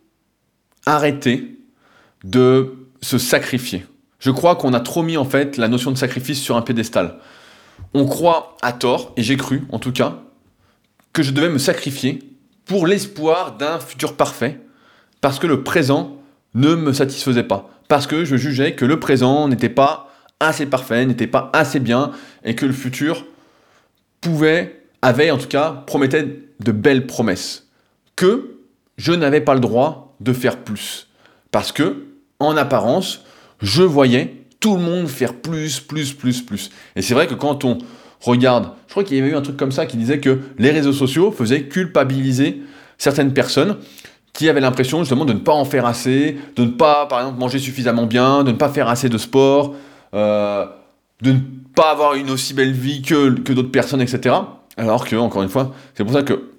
[0.86, 1.58] arrêter
[2.24, 3.86] de se sacrifier.
[4.20, 7.20] Je crois qu'on a trop mis en fait la notion de sacrifice sur un piédestal.
[7.94, 10.20] On croit à tort, et j'ai cru en tout cas,
[11.14, 12.20] que je devais me sacrifier
[12.66, 14.60] pour l'espoir d'un futur parfait,
[15.22, 16.18] parce que le présent
[16.54, 21.06] ne me satisfaisait pas, parce que je jugeais que le présent n'était pas assez parfait,
[21.06, 22.12] n'était pas assez bien,
[22.44, 23.26] et que le futur
[24.22, 27.68] pouvait avait en tout cas, promettait de belles promesses.
[28.16, 28.58] Que
[28.98, 31.08] je n'avais pas le droit de faire plus.
[31.52, 32.06] Parce que,
[32.40, 33.24] en apparence,
[33.62, 36.72] je voyais tout le monde faire plus, plus, plus, plus.
[36.96, 37.78] Et c'est vrai que quand on
[38.22, 40.72] regarde, je crois qu'il y avait eu un truc comme ça qui disait que les
[40.72, 42.62] réseaux sociaux faisaient culpabiliser
[42.98, 43.78] certaines personnes
[44.34, 47.40] qui avaient l'impression justement de ne pas en faire assez, de ne pas, par exemple,
[47.40, 49.76] manger suffisamment bien, de ne pas faire assez de sport,
[50.14, 50.66] euh,
[51.22, 51.40] de ne
[51.76, 54.36] pas avoir une aussi belle vie que, que d'autres personnes, etc.
[54.78, 56.52] Alors que, encore une fois, c'est pour ça que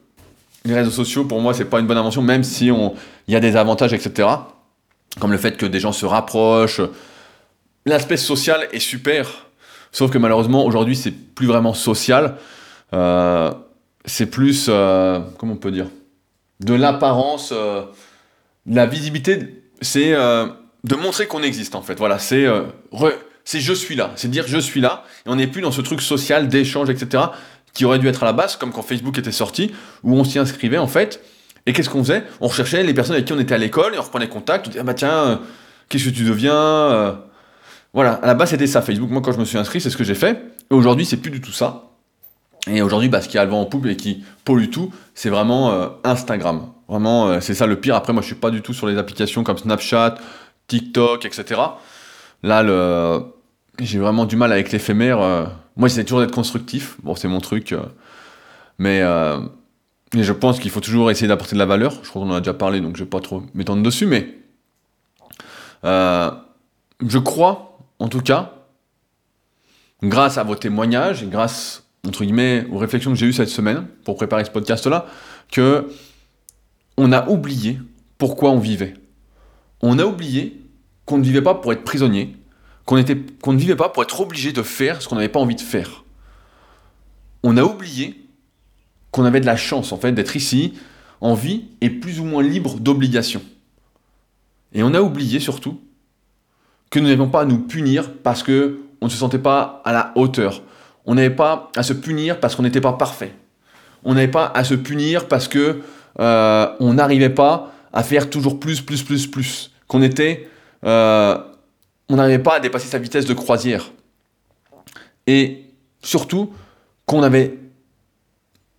[0.64, 3.40] les réseaux sociaux, pour moi, c'est pas une bonne invention, même si il y a
[3.40, 4.28] des avantages, etc.
[5.20, 6.80] Comme le fait que des gens se rapprochent.
[7.84, 9.46] L'aspect social est super,
[9.92, 12.36] sauf que malheureusement, aujourd'hui, c'est plus vraiment social.
[12.92, 13.52] Euh,
[14.04, 15.86] c'est plus, euh, comment on peut dire,
[16.60, 17.82] de l'apparence, euh,
[18.66, 21.98] la visibilité, c'est de montrer qu'on existe en fait.
[21.98, 22.46] Voilà, c'est
[23.44, 25.80] c'est je suis là, c'est dire je suis là, et on n'est plus dans ce
[25.80, 27.24] truc social d'échange, etc
[27.76, 29.70] qui aurait dû être à la base, comme quand Facebook était sorti,
[30.02, 31.22] où on s'y inscrivait en fait.
[31.66, 32.24] Et qu'est-ce qu'on faisait?
[32.40, 34.66] On recherchait les personnes avec qui on était à l'école et on reprenait contact.
[34.66, 35.36] On disait, ah bah tiens, euh,
[35.88, 37.12] qu'est-ce que tu deviens euh.
[37.92, 39.10] Voilà, à la base c'était ça Facebook.
[39.10, 40.42] Moi quand je me suis inscrit, c'est ce que j'ai fait.
[40.70, 41.90] Et aujourd'hui, c'est plus du tout ça.
[42.66, 45.28] Et aujourd'hui, bah, ce qui a le vent en poupe et qui pollue tout, c'est
[45.28, 46.68] vraiment euh, Instagram.
[46.88, 47.94] Vraiment, c'est ça le pire.
[47.96, 50.14] Après, moi je suis pas du tout sur les applications comme Snapchat,
[50.68, 51.60] TikTok, etc.
[52.42, 52.62] Là,
[53.80, 56.96] j'ai vraiment du mal avec l'éphémère moi, j'essaie toujours d'être constructif.
[57.02, 57.72] Bon, c'est mon truc.
[57.72, 57.82] Euh,
[58.78, 59.40] mais euh,
[60.14, 61.98] et je pense qu'il faut toujours essayer d'apporter de la valeur.
[62.02, 64.06] Je crois qu'on en a déjà parlé, donc je ne vais pas trop m'étendre dessus,
[64.06, 64.34] mais
[65.84, 66.30] euh,
[67.06, 68.52] je crois, en tout cas,
[70.02, 73.86] grâce à vos témoignages et grâce, entre guillemets, aux réflexions que j'ai eues cette semaine
[74.04, 75.06] pour préparer ce podcast-là,
[75.50, 75.88] que
[76.96, 77.78] on a oublié
[78.16, 78.94] pourquoi on vivait.
[79.82, 80.62] On a oublié
[81.04, 82.34] qu'on ne vivait pas pour être prisonnier,
[82.86, 85.60] qu'on ne vivait pas pour être obligé de faire ce qu'on n'avait pas envie de
[85.60, 86.04] faire.
[87.42, 88.26] On a oublié
[89.10, 90.74] qu'on avait de la chance en fait d'être ici
[91.20, 93.42] en vie et plus ou moins libre d'obligations.
[94.72, 95.80] Et on a oublié surtout
[96.90, 99.92] que nous n'avions pas à nous punir parce que on ne se sentait pas à
[99.92, 100.62] la hauteur.
[101.04, 103.32] On n'avait pas à se punir parce qu'on n'était pas parfait.
[104.04, 105.82] On n'avait pas à se punir parce que
[106.20, 109.72] euh, on n'arrivait pas à faire toujours plus, plus, plus, plus.
[109.88, 110.48] Qu'on était,
[110.84, 111.38] euh,
[112.08, 113.92] on n'arrivait pas à dépasser sa vitesse de croisière.
[115.26, 115.64] Et
[116.02, 116.52] surtout
[117.04, 117.58] qu'on avait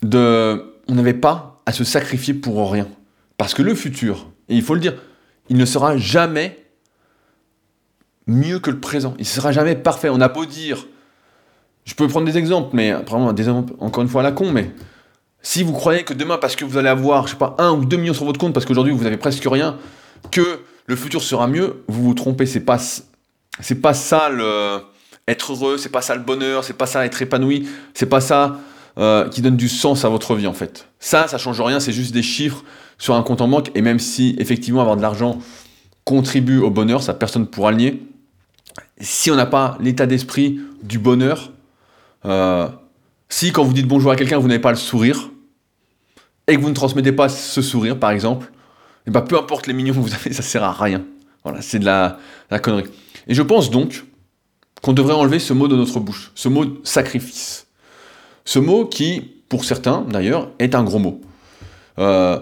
[0.03, 2.87] on n'avait pas à se sacrifier pour rien.
[3.37, 4.95] Parce que le futur, et il faut le dire,
[5.49, 6.57] il ne sera jamais
[8.25, 9.13] mieux que le présent.
[9.17, 10.09] Il ne sera jamais parfait.
[10.09, 10.87] On a beau dire,
[11.85, 14.71] je peux prendre des exemples, mais vraiment des encore une fois à la con, mais
[15.41, 17.85] si vous croyez que demain, parce que vous allez avoir, je sais pas, un ou
[17.85, 19.77] deux millions sur votre compte, parce qu'aujourd'hui vous avez presque rien,
[20.31, 22.45] que le futur sera mieux, vous vous trompez.
[22.45, 22.77] C'est pas,
[23.59, 24.81] c'est pas ça le
[25.27, 28.59] être heureux, c'est pas ça le bonheur, c'est pas ça être épanoui, c'est pas ça
[28.97, 30.87] euh, qui donne du sens à votre vie en fait.
[30.99, 32.63] Ça, ça change rien, c'est juste des chiffres
[32.97, 33.71] sur un compte en banque.
[33.75, 35.39] Et même si effectivement avoir de l'argent
[36.05, 38.03] contribue au bonheur, ça personne ne pourra le nier.
[38.99, 41.51] Si on n'a pas l'état d'esprit du bonheur,
[42.25, 42.67] euh,
[43.29, 45.29] si quand vous dites bonjour à quelqu'un, vous n'avez pas le sourire,
[46.47, 49.67] et que vous ne transmettez pas ce sourire par exemple, et eh ben, peu importe
[49.67, 51.03] les millions que vous avez, ça sert à rien.
[51.43, 52.17] Voilà, c'est de la
[52.61, 52.89] connerie.
[53.27, 54.05] Et je pense donc
[54.81, 57.67] qu'on devrait enlever ce mot de notre bouche, ce mot sacrifice.
[58.45, 61.21] Ce mot qui, pour certains d'ailleurs, est un gros mot.
[61.99, 62.39] Euh,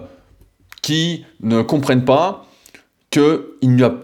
[0.82, 2.46] qui ne comprennent pas
[3.10, 3.94] que a,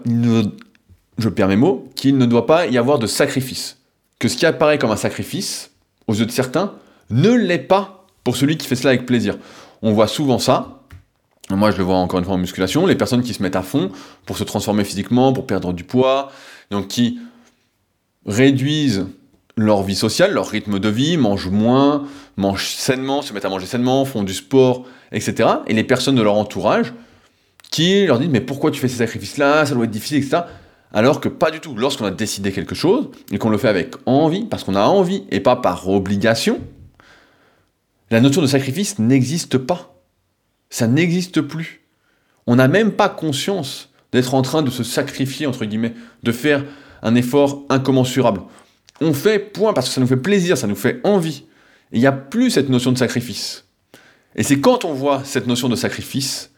[1.17, 3.77] je perds mes mots, qu'il ne doit pas y avoir de sacrifice.
[4.19, 5.71] Que ce qui apparaît comme un sacrifice,
[6.07, 6.73] aux yeux de certains,
[7.09, 9.37] ne l'est pas pour celui qui fait cela avec plaisir.
[9.81, 10.79] On voit souvent ça.
[11.49, 13.61] Moi, je le vois encore une fois en musculation, les personnes qui se mettent à
[13.61, 13.91] fond
[14.25, 16.31] pour se transformer physiquement, pour perdre du poids,
[16.73, 17.19] donc qui
[18.25, 19.05] réduisent
[19.55, 22.05] leur vie sociale, leur rythme de vie, mangent moins,
[22.37, 25.49] mangent sainement, se mettent à manger sainement, font du sport, etc.
[25.67, 26.93] Et les personnes de leur entourage
[27.71, 30.43] qui leur disent mais pourquoi tu fais ces sacrifices-là, ça doit être difficile, etc.
[30.93, 31.75] Alors que pas du tout.
[31.75, 35.23] Lorsqu'on a décidé quelque chose et qu'on le fait avec envie, parce qu'on a envie
[35.31, 36.59] et pas par obligation,
[38.11, 39.95] la notion de sacrifice n'existe pas.
[40.69, 41.81] Ça n'existe plus.
[42.45, 46.63] On n'a même pas conscience d'être en train de se sacrifier, entre guillemets, de faire
[47.01, 48.41] un effort incommensurable.
[49.01, 51.43] On fait point parce que ça nous fait plaisir, ça nous fait envie.
[51.91, 53.65] il n'y a plus cette notion de sacrifice.
[54.35, 56.51] Et c'est quand on voit cette notion de sacrifice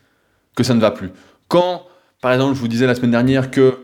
[0.55, 1.09] que ça ne va plus.
[1.47, 1.83] Quand,
[2.21, 3.79] par exemple, je vous disais la semaine dernière que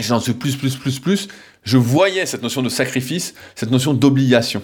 [0.00, 1.28] j'en suis plus, plus, plus, plus,
[1.62, 4.62] je voyais cette notion de sacrifice, cette notion d'obligation.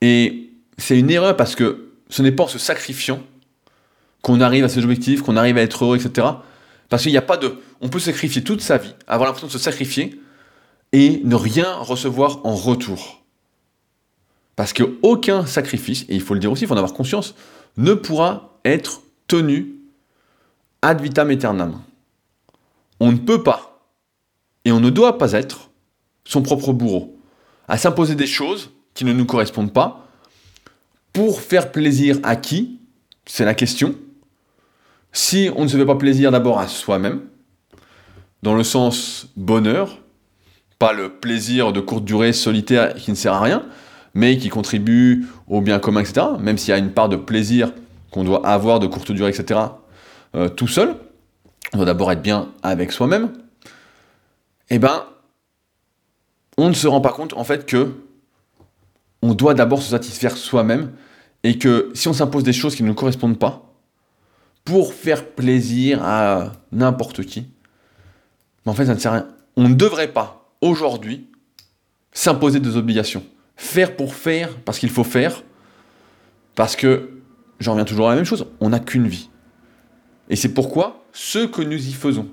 [0.00, 3.22] Et c'est une erreur parce que ce n'est pas en se sacrifiant
[4.20, 6.26] qu'on arrive à ses objectifs, qu'on arrive à être heureux, etc.
[6.94, 7.56] Parce qu'il n'y a pas de...
[7.80, 10.20] On peut sacrifier toute sa vie, avoir l'impression de se sacrifier,
[10.92, 13.24] et ne rien recevoir en retour.
[14.54, 17.34] Parce qu'aucun sacrifice, et il faut le dire aussi, il faut en avoir conscience,
[17.76, 19.74] ne pourra être tenu
[20.82, 21.82] ad vitam aeternam.
[23.00, 23.84] On ne peut pas,
[24.64, 25.70] et on ne doit pas être,
[26.24, 27.18] son propre bourreau,
[27.66, 30.06] à s'imposer des choses qui ne nous correspondent pas,
[31.12, 32.78] pour faire plaisir à qui?
[33.26, 33.96] C'est la question.
[35.14, 37.20] Si on ne se fait pas plaisir d'abord à soi-même,
[38.42, 40.00] dans le sens bonheur,
[40.80, 43.64] pas le plaisir de courte durée solitaire qui ne sert à rien,
[44.14, 46.26] mais qui contribue au bien commun, etc.
[46.40, 47.72] Même s'il y a une part de plaisir
[48.10, 49.60] qu'on doit avoir de courte durée, etc.
[50.34, 50.96] Euh, tout seul,
[51.72, 53.30] on doit d'abord être bien avec soi-même.
[54.68, 55.04] Eh ben,
[56.58, 57.92] on ne se rend pas compte en fait que
[59.22, 60.90] on doit d'abord se satisfaire soi-même
[61.44, 63.63] et que si on s'impose des choses qui ne nous correspondent pas
[64.64, 67.46] pour faire plaisir à n'importe qui,
[68.64, 69.28] ben, en fait ça ne sert à rien.
[69.56, 71.28] On ne devrait pas aujourd'hui
[72.12, 73.24] s'imposer des obligations.
[73.56, 75.42] Faire pour faire, parce qu'il faut faire,
[76.54, 77.10] parce que,
[77.60, 79.28] j'en reviens toujours à la même chose, on n'a qu'une vie.
[80.28, 82.28] Et c'est pourquoi ce que nous y faisons,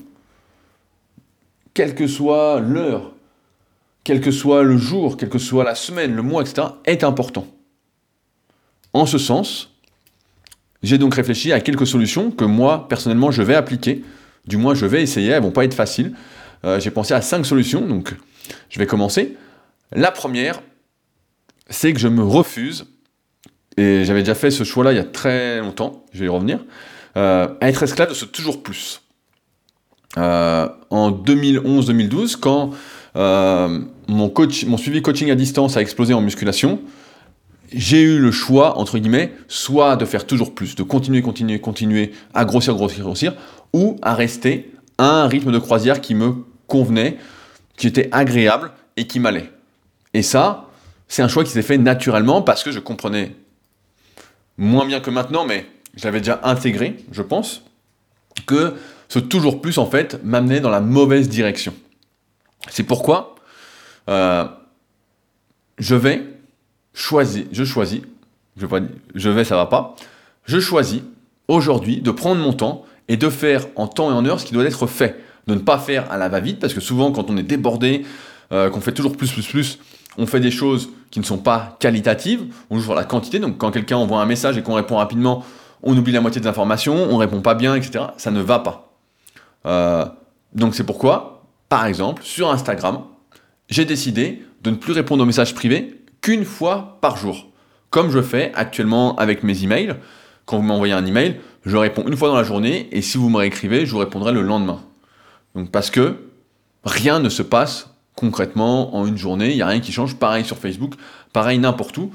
[1.74, 3.14] quelle que soit l'heure,
[4.04, 7.46] quel que soit le jour, quelle que soit la semaine, le mois, etc., est important.
[8.94, 9.71] En ce sens,
[10.84, 14.04] j'ai donc réfléchi à quelques solutions que moi, personnellement, je vais appliquer.
[14.48, 15.30] Du moins, je vais essayer.
[15.30, 16.14] Elles vont pas être faciles.
[16.66, 18.16] Euh, j'ai pensé à cinq solutions, donc
[18.70, 19.38] je vais commencer.
[19.92, 20.62] La première,
[21.70, 22.86] c'est que je me refuse
[23.78, 26.60] et j'avais déjà fait ce choix-là il y a très longtemps, je vais y revenir,
[27.16, 29.02] à être esclave de ce toujours plus.
[30.18, 32.72] en 2011-2012, quand
[33.16, 36.80] mon suivi coaching à distance a explosé en musculation,
[37.74, 42.12] j'ai eu le choix, entre guillemets, soit de faire toujours plus, de continuer, continuer, continuer,
[42.34, 43.34] à grossir, grossir, grossir,
[43.74, 46.36] ou à rester à un rythme de croisière qui me
[46.68, 47.18] convenait,
[47.78, 49.52] qui était agréable et qui m'allait.
[50.14, 50.70] Et ça,
[51.08, 53.36] c'est un choix qui s'est fait naturellement parce que je comprenais
[54.58, 57.64] moins bien que maintenant, mais je l'avais déjà intégré, je pense,
[58.46, 58.76] que
[59.10, 61.74] ce toujours plus, en fait, m'amenait dans la mauvaise direction.
[62.70, 63.36] C'est pourquoi
[64.10, 64.46] euh,
[65.78, 66.24] je vais
[66.94, 68.02] choisis, je choisis,
[68.58, 68.66] je,
[69.16, 69.96] je vais, ça va pas,
[70.46, 71.02] je choisis
[71.48, 74.54] aujourd'hui de prendre mon temps et de faire en temps et en heure ce qui
[74.54, 75.20] doit être fait.
[75.48, 78.06] De ne pas faire à la va-vite, parce que souvent quand on est débordé,
[78.52, 79.80] euh, qu'on fait toujours plus, plus, plus,
[80.18, 83.58] on fait des choses qui ne sont pas qualitatives, on joue sur la quantité, donc
[83.58, 85.44] quand quelqu'un envoie un message et qu'on répond rapidement,
[85.84, 88.06] on oublie la moitié des informations, on répond pas bien, etc.
[88.18, 88.94] Ça ne va pas.
[89.66, 90.06] Euh,
[90.54, 93.02] donc c'est pourquoi, par exemple, sur Instagram,
[93.70, 97.48] j'ai décidé de ne plus répondre aux messages privés qu'une fois par jour.
[97.90, 99.96] Comme je fais actuellement avec mes emails.
[100.46, 103.30] Quand vous m'envoyez un email, je réponds une fois dans la journée et si vous
[103.30, 104.82] me réécrivez, je vous répondrai le lendemain.
[105.56, 106.18] Donc parce que
[106.84, 110.16] rien ne se passe concrètement en une journée, il n'y a rien qui change.
[110.16, 110.94] Pareil sur Facebook,
[111.34, 112.12] pareil n'importe où.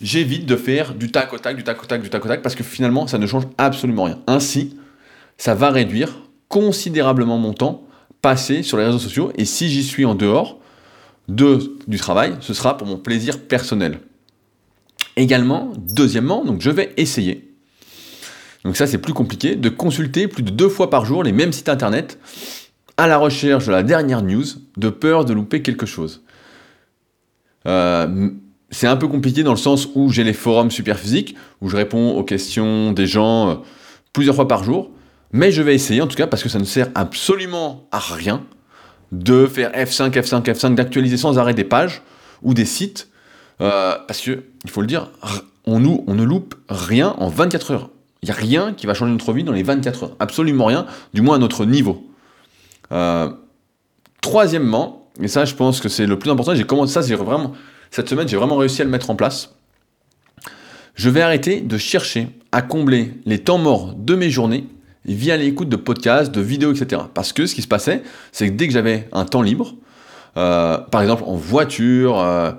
[0.00, 2.42] J'évite de faire du tac au tac, du tac au tac, du tac au tac
[2.42, 4.18] parce que finalement ça ne change absolument rien.
[4.26, 4.76] Ainsi,
[5.36, 7.82] ça va réduire considérablement mon temps
[8.22, 10.59] passé sur les réseaux sociaux et si j'y suis en dehors,
[11.28, 14.00] de, du travail, ce sera pour mon plaisir personnel.
[15.16, 17.50] Également, deuxièmement, donc je vais essayer,
[18.64, 21.52] donc ça c'est plus compliqué, de consulter plus de deux fois par jour les mêmes
[21.52, 22.18] sites internet
[22.96, 24.44] à la recherche de la dernière news,
[24.76, 26.22] de peur de louper quelque chose.
[27.66, 28.30] Euh,
[28.70, 31.76] c'est un peu compliqué dans le sens où j'ai les forums super physiques, où je
[31.76, 33.54] réponds aux questions des gens euh,
[34.12, 34.90] plusieurs fois par jour,
[35.32, 38.44] mais je vais essayer en tout cas parce que ça ne sert absolument à rien
[39.12, 42.02] de faire F5, F5, F5, d'actualiser sans arrêt des pages
[42.42, 43.08] ou des sites,
[43.60, 45.10] euh, parce que, il faut le dire,
[45.66, 47.90] on, ne loupe rien en 24 heures.
[48.22, 50.16] Il n'y a rien qui va changer notre vie dans les 24 heures.
[50.18, 52.06] Absolument rien, du moins à notre niveau.
[52.92, 53.30] Euh,
[54.20, 57.52] troisièmement, et ça je pense que c'est le plus important, j'ai commencé ça, vraiment,
[57.90, 59.54] cette semaine j'ai vraiment réussi à le mettre en place.
[60.94, 64.66] Je vais arrêter de chercher à combler les temps morts de mes journées
[65.04, 67.02] via l'écoute de podcasts, de vidéos, etc.
[67.14, 69.74] Parce que ce qui se passait, c'est que dès que j'avais un temps libre,
[70.36, 72.52] euh, par exemple en voiture, euh,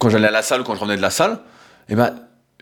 [0.00, 1.40] quand j'allais à la salle ou quand je revenais de la salle,
[1.88, 2.14] eh ben,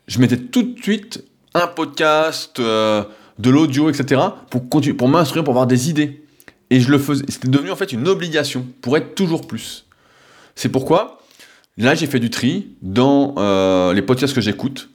[0.07, 3.05] je mettais tout de suite un podcast, euh,
[3.38, 4.21] de l'audio, etc.
[4.51, 6.25] pour, pour m'instruire, pour avoir des idées.
[6.71, 7.25] Et je le faisais.
[7.29, 9.87] C'était devenu en fait une obligation pour être toujours plus.
[10.55, 11.18] C'est pourquoi
[11.79, 13.35] là j'ai fait du tri dans
[13.92, 14.90] les podcasts que j'écoute.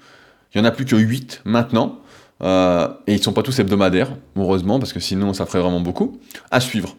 [0.54, 2.00] Il n'y en a plus que 8 maintenant.
[2.44, 5.82] Euh, et ils ne sont pas tous hebdomadaires, heureusement, parce que sinon ça ferait vraiment
[5.82, 6.20] beaucoup,
[6.52, 6.96] à suivre.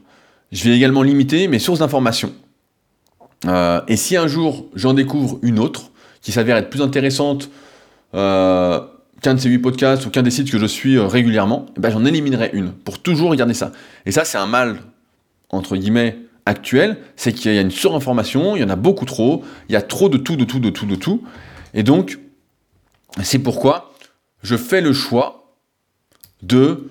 [0.50, 2.32] Je vais également limiter mes sources d'informations.
[3.46, 7.48] Euh, et si un jour j'en découvre une autre, qui s'avère être plus intéressante
[8.14, 8.80] euh,
[9.22, 11.90] qu'un de ces huit podcasts ou qu'un des sites que je suis régulièrement, eh ben
[11.90, 13.70] j'en éliminerai une, pour toujours regarder ça.
[14.06, 14.80] Et ça, c'est un mal,
[15.50, 19.44] entre guillemets, actuel, c'est qu'il y a une surinformation, il y en a beaucoup trop,
[19.68, 21.22] il y a trop de tout, de tout, de tout, de tout.
[21.74, 22.18] Et donc,
[23.22, 23.92] c'est pourquoi
[24.42, 25.54] je fais le choix
[26.42, 26.88] de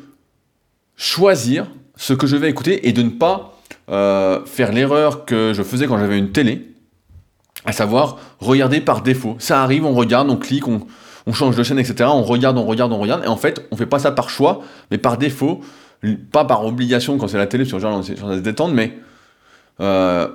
[0.95, 3.57] choisir ce que je vais écouter et de ne pas
[3.89, 6.73] euh, faire l'erreur que je faisais quand j'avais une télé,
[7.65, 9.36] à savoir regarder par défaut.
[9.39, 10.86] Ça arrive, on regarde, on clique, on,
[11.33, 12.10] change de chaîne, etc.
[12.12, 14.62] On regarde, on regarde, on regarde, et en fait, on fait pas ça par choix,
[14.91, 15.62] mais par défaut,
[16.31, 18.97] pas par obligation quand c'est la télé, sur genre on se détendre, mais
[19.81, 20.27] euh,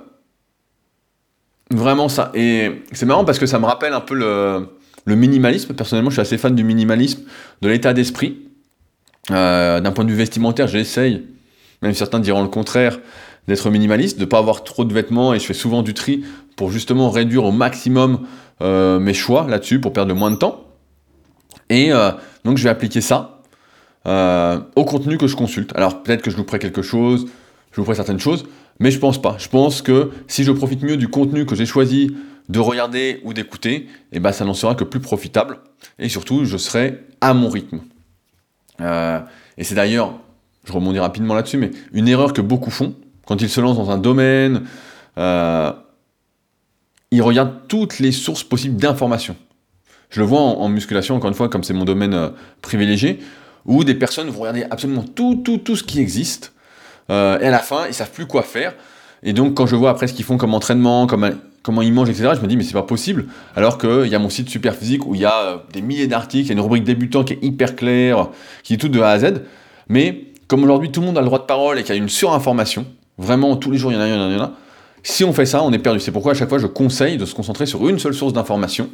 [1.70, 2.31] vraiment ça.
[2.35, 4.68] Et c'est marrant parce que ça me rappelle un peu le
[5.05, 7.23] le minimalisme, personnellement, je suis assez fan du minimalisme,
[7.61, 8.38] de l'état d'esprit.
[9.31, 11.23] Euh, d'un point de vue vestimentaire, j'essaye,
[11.81, 12.99] même certains diront le contraire,
[13.49, 16.25] d'être minimaliste, de ne pas avoir trop de vêtements, et je fais souvent du tri
[16.57, 18.27] pour justement réduire au maximum
[18.61, 20.65] euh, mes choix là-dessus, pour perdre moins de temps.
[21.69, 22.11] Et euh,
[22.45, 23.39] donc je vais appliquer ça
[24.05, 25.70] au contenu que je consulte.
[25.76, 27.26] Alors peut-être que je louperai quelque chose,
[27.70, 28.45] je louperai certaines choses,
[28.81, 29.37] mais je pense pas.
[29.39, 32.16] Je pense que si je profite mieux du contenu que j'ai choisi
[32.49, 35.59] de regarder ou d'écouter, et eh ben ça n'en sera que plus profitable.
[35.99, 37.80] Et surtout, je serai à mon rythme.
[38.80, 39.20] Euh,
[39.57, 40.14] et c'est d'ailleurs,
[40.64, 42.95] je rebondis rapidement là-dessus, mais une erreur que beaucoup font
[43.26, 44.64] quand ils se lancent dans un domaine,
[45.18, 45.72] euh,
[47.11, 49.36] ils regardent toutes les sources possibles d'informations.
[50.11, 52.30] Je le vois en, musculation, encore une fois, comme c'est mon domaine euh,
[52.61, 53.20] privilégié,
[53.64, 56.53] où des personnes vont regarder absolument tout, tout, tout ce qui existe,
[57.09, 58.74] et à la fin, ils savent plus quoi faire.
[59.22, 61.30] Et donc, quand je vois après ce qu'ils font comme entraînement, comme
[61.63, 62.31] comment ils mangent, etc.
[62.37, 63.27] Je me dis, mais c'est pas possible.
[63.57, 66.07] Alors qu'il y a mon site Super Physique où il y a euh, des milliers
[66.07, 68.29] d'articles, il y a une rubrique débutant qui est hyper claire,
[68.63, 69.43] qui est tout de A à Z.
[69.89, 72.01] Mais comme aujourd'hui tout le monde a le droit de parole et qu'il y a
[72.01, 72.87] une surinformation,
[73.19, 74.43] vraiment tous les jours il y en a, il y en a, il y en
[74.43, 74.53] a.
[75.05, 75.99] Si on fait ça, on est perdu.
[75.99, 78.89] C'est pourquoi à chaque fois je conseille de se concentrer sur une seule source d'information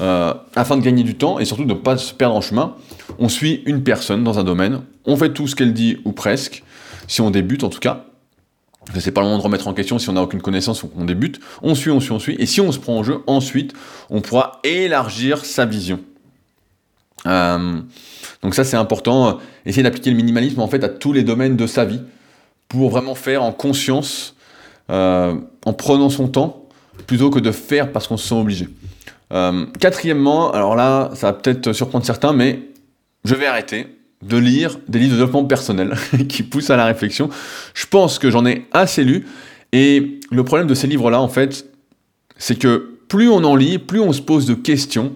[0.00, 2.74] euh, afin de gagner du temps et surtout de ne pas se perdre en chemin.
[3.18, 6.62] On suit une personne dans un domaine, on fait tout ce qu'elle dit ou presque,
[7.08, 8.04] si on débute en tout cas.
[8.94, 11.04] C'est pas le moment de remettre en question si on n'a aucune connaissance ou qu'on
[11.04, 11.40] débute.
[11.62, 12.36] On suit, on suit, on suit.
[12.38, 13.74] Et si on se prend en jeu, ensuite,
[14.08, 16.00] on pourra élargir sa vision.
[17.26, 17.80] Euh,
[18.42, 19.38] donc ça, c'est important.
[19.66, 22.00] Essayer d'appliquer le minimalisme en fait à tous les domaines de sa vie
[22.68, 24.34] pour vraiment faire en conscience,
[24.90, 25.34] euh,
[25.64, 26.66] en prenant son temps,
[27.06, 28.68] plutôt que de faire parce qu'on se sent obligé.
[29.32, 32.62] Euh, quatrièmement, alors là, ça va peut-être surprendre certains, mais
[33.24, 35.96] je vais arrêter de lire des livres de développement personnel
[36.28, 37.30] qui poussent à la réflexion.
[37.74, 39.26] Je pense que j'en ai assez lu.
[39.72, 41.66] Et le problème de ces livres-là, en fait,
[42.36, 45.14] c'est que plus on en lit, plus on se pose de questions.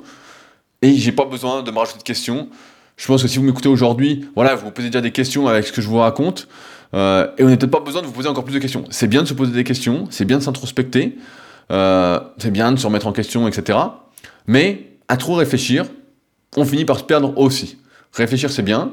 [0.83, 2.49] Et j'ai pas besoin de me rajouter de questions.
[2.97, 5.67] Je pense que si vous m'écoutez aujourd'hui, voilà, vous vous posez déjà des questions avec
[5.67, 6.49] ce que je vous raconte.
[6.95, 8.85] Euh, et on n'a peut-être pas besoin de vous poser encore plus de questions.
[8.91, 11.17] C'est bien de se poser des questions, c'est bien de s'introspecter,
[11.71, 13.79] euh, c'est bien de se remettre en question, etc.
[14.47, 15.87] Mais à trop réfléchir,
[16.57, 17.79] on finit par se perdre aussi.
[18.13, 18.93] Réfléchir, c'est bien,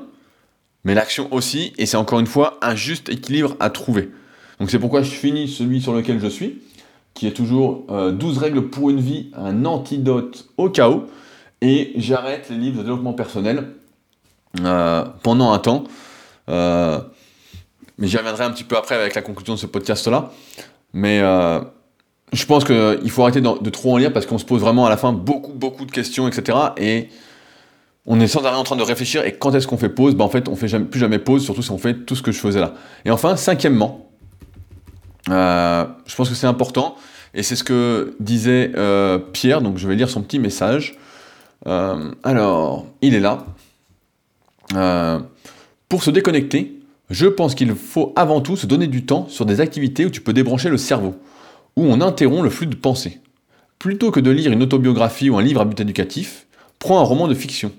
[0.83, 4.09] mais l'action aussi, et c'est encore une fois un juste équilibre à trouver.
[4.59, 6.61] Donc c'est pourquoi je finis celui sur lequel je suis,
[7.13, 11.07] qui est toujours 12 euh, règles pour une vie, un antidote au chaos,
[11.61, 13.71] et j'arrête les livres de développement personnel
[14.61, 15.83] euh, pendant un temps.
[16.47, 16.99] Euh,
[17.97, 20.31] mais j'y reviendrai un petit peu après avec la conclusion de ce podcast-là.
[20.93, 21.19] Mais
[22.31, 24.85] je pense qu'il faut arrêter de, de, trop en lire parce qu'on se pose vraiment
[24.85, 26.57] à la fin beaucoup, beaucoup de questions, etc.
[26.77, 27.09] Et
[28.11, 30.15] on est sans arrêt en train de réfléchir et quand est-ce qu'on fait pause?
[30.15, 32.23] Bah En fait, on fait jamais, plus jamais pause, surtout si on fait tout ce
[32.23, 32.73] que je faisais là.
[33.05, 34.09] Et enfin, cinquièmement,
[35.29, 36.95] euh, je pense que c'est important,
[37.35, 40.97] et c'est ce que disait euh, Pierre, donc je vais lire son petit message.
[41.67, 43.45] Euh, alors, il est là.
[45.87, 46.79] pour se déconnecter,
[47.11, 50.21] je pense qu'il faut avant tout se donner du temps sur des activités où tu
[50.21, 51.13] peux débrancher le cerveau,
[51.75, 53.19] où on interrompt le flux de pensée.
[53.77, 56.47] Plutôt que de lire une autobiographie ou un livre à but éducatif,
[56.79, 57.71] prends un roman de fiction.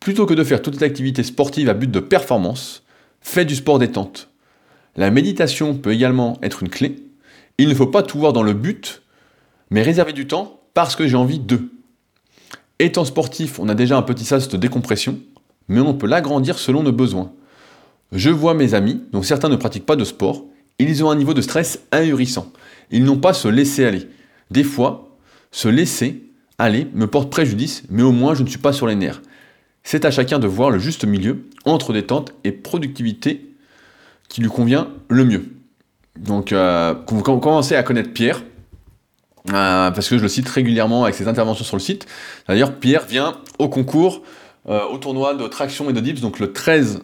[0.00, 2.82] Plutôt que de faire toute activité sportive à but de performance,
[3.20, 4.28] fais du sport détente.
[4.96, 6.96] La méditation peut également être une clé.
[7.58, 9.02] Il ne faut pas tout voir dans le but,
[9.70, 11.70] mais réserver du temps parce que j'ai envie de.
[12.78, 15.18] Étant sportif, on a déjà un petit sas de décompression,
[15.66, 17.32] mais on peut l'agrandir selon nos besoins.
[18.12, 20.44] Je vois mes amis, dont certains ne pratiquent pas de sport,
[20.78, 22.52] ils ont un niveau de stress ahurissant.
[22.90, 24.08] Ils n'ont pas se laisser aller.
[24.50, 25.16] Des fois,
[25.50, 26.22] se laisser
[26.58, 29.20] aller me porte préjudice, mais au moins je ne suis pas sur les nerfs.
[29.90, 33.54] C'est à chacun de voir le juste milieu entre détente et productivité
[34.28, 35.46] qui lui convient le mieux.
[36.18, 38.42] Donc, euh, vous commencez à connaître Pierre,
[39.48, 42.04] euh, parce que je le cite régulièrement avec ses interventions sur le site.
[42.46, 44.20] D'ailleurs, Pierre vient au concours,
[44.68, 47.00] euh, au tournoi de traction et de dips, donc le 13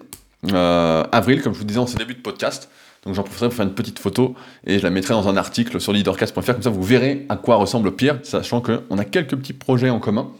[0.53, 2.69] avril, comme je vous disais en ce début de podcast.
[3.07, 4.35] Donc j'en profiterai pour faire une petite photo
[4.67, 7.57] et je la mettrai dans un article sur leadercast.fr, comme ça vous verrez à quoi
[7.57, 10.33] ressemble Pierre, sachant qu'on a quelques petits projets en commun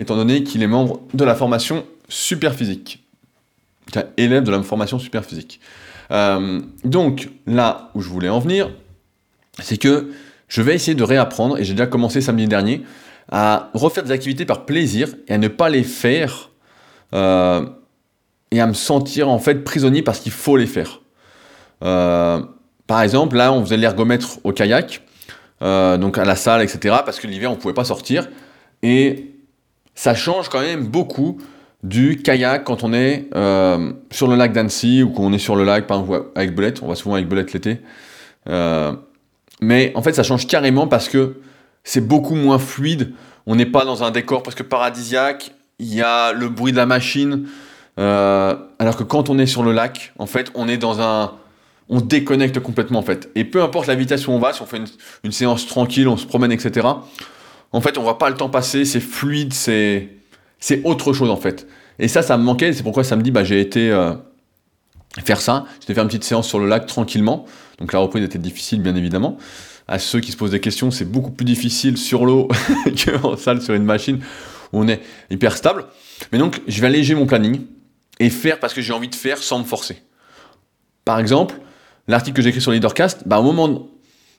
[0.00, 3.04] étant donné qu'il est membre de la formation super physique.
[4.16, 5.60] Élève de la formation super physique.
[6.10, 8.70] Euh, donc, là où je voulais en venir,
[9.60, 10.10] c'est que
[10.48, 12.82] je vais essayer de réapprendre, et j'ai déjà commencé samedi dernier,
[13.30, 16.50] à refaire des activités par plaisir et à ne pas les faire
[17.14, 17.64] euh,
[18.50, 21.02] et à me sentir en fait prisonnier parce qu'il faut les faire.
[21.84, 22.40] Euh,
[22.86, 25.02] par exemple, là, on faisait l'ergomètre au kayak,
[25.60, 28.28] donc à la salle, etc., parce que l'hiver, on ne pouvait pas sortir.
[28.82, 29.29] Et
[30.00, 31.36] ça change quand même beaucoup
[31.82, 35.56] du kayak quand on est euh, sur le lac d'Annecy ou quand on est sur
[35.56, 37.82] le lac par exemple, avec Belette, on va souvent avec Belette l'été.
[38.48, 38.94] Euh,
[39.60, 41.42] mais en fait, ça change carrément parce que
[41.84, 43.12] c'est beaucoup moins fluide.
[43.44, 45.52] On n'est pas dans un décor presque paradisiaque.
[45.78, 47.46] Il y a le bruit de la machine.
[47.98, 51.32] Euh, alors que quand on est sur le lac, en fait, on est dans un.
[51.90, 53.28] On déconnecte complètement en fait.
[53.34, 54.80] Et peu importe la vitesse où on va, si on fait
[55.24, 56.86] une séance tranquille, on se promène, etc
[57.72, 60.10] en fait, on voit pas le temps passer, c'est fluide, c'est
[60.84, 61.66] autre chose en fait.
[61.98, 64.14] Et ça, ça me manquait, c'est pourquoi samedi, bah, j'ai été euh,
[65.22, 65.66] faire ça.
[65.80, 67.44] J'étais faire une petite séance sur le lac tranquillement.
[67.78, 69.36] Donc la reprise était difficile, bien évidemment.
[69.86, 72.48] À ceux qui se posent des questions, c'est beaucoup plus difficile sur l'eau
[73.04, 74.20] qu'en salle sur une machine
[74.72, 75.00] où on est
[75.30, 75.86] hyper stable.
[76.32, 77.62] Mais donc, je vais alléger mon planning
[78.18, 80.02] et faire parce que j'ai envie de faire sans me forcer.
[81.04, 81.56] Par exemple,
[82.06, 83.88] l'article que j'ai écrit sur Leadercast, bah, au moment.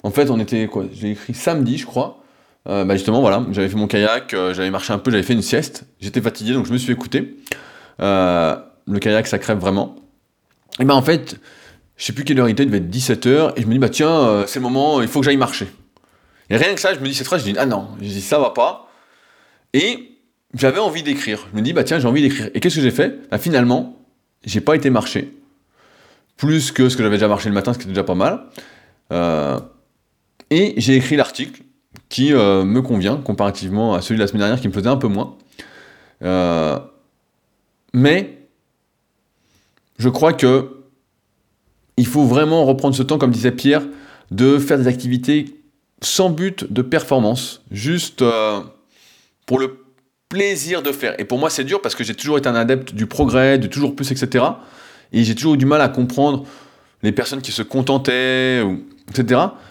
[0.04, 2.21] En fait, on était quoi J'ai écrit samedi, je crois.
[2.68, 5.34] Euh, bah justement, voilà, j'avais fait mon kayak, euh, j'avais marché un peu, j'avais fait
[5.34, 7.38] une sieste, j'étais fatigué donc je me suis écouté.
[8.02, 8.56] Euh,
[8.88, 9.96] le kayak ça crève vraiment.
[10.80, 11.40] Et ben en fait,
[11.98, 13.80] je sais plus quelle heure il était, il devait être 17h, et je me dis
[13.80, 15.68] bah tiens, c'est le moment, il faut que j'aille marcher.
[16.50, 18.22] Et rien que ça, je me dis cette phrase, je dis ah non, je dis
[18.22, 18.90] ça va pas.
[19.74, 20.18] Et
[20.54, 21.48] j'avais envie d'écrire.
[21.52, 22.50] Je me dis bah tiens, j'ai envie d'écrire.
[22.54, 23.30] Et qu'est-ce que j'ai fait?
[23.32, 23.98] Bah, Finalement,
[24.46, 25.34] j'ai pas été marché.
[26.38, 28.46] Plus que ce que j'avais déjà marché le matin, ce qui était déjà pas mal.
[30.50, 31.62] Et j'ai écrit l'article
[32.10, 34.98] qui euh, me convient comparativement à celui de la semaine dernière qui me faisait un
[34.98, 35.36] peu moins.
[36.24, 36.80] Euh,
[37.94, 38.38] mais
[39.98, 40.78] je crois que
[41.98, 43.84] il faut vraiment reprendre ce temps, comme disait Pierre,
[44.32, 45.46] de faire des activités
[46.02, 48.24] sans but de performance, juste
[49.46, 49.86] pour le
[50.30, 51.20] plaisir de faire.
[51.20, 53.68] Et pour moi, c'est dur parce que j'ai toujours été un adepte du progrès, de
[53.68, 54.46] toujours plus, etc.
[55.12, 56.46] Et j'ai toujours eu du mal à comprendre
[57.04, 58.64] les personnes qui se contentaient,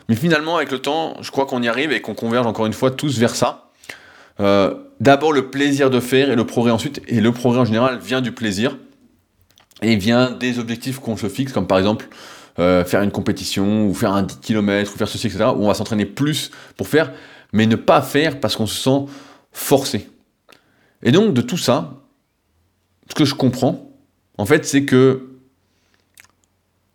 [0.09, 2.73] Mais finalement, avec le temps, je crois qu'on y arrive et qu'on converge encore une
[2.73, 3.71] fois tous vers ça.
[4.41, 7.03] Euh, d'abord le plaisir de faire et le progrès ensuite.
[7.09, 8.77] Et le progrès en général vient du plaisir
[9.83, 12.09] et vient des objectifs qu'on se fixe, comme par exemple
[12.59, 15.45] euh, faire une compétition ou faire un 10 km ou faire ceci, etc.
[15.57, 17.13] Où on va s'entraîner plus pour faire,
[17.53, 19.13] mais ne pas faire parce qu'on se sent
[19.53, 20.09] forcé.
[21.03, 21.95] Et donc, de tout ça,
[23.09, 23.91] ce que je comprends,
[24.37, 25.30] en fait, c'est que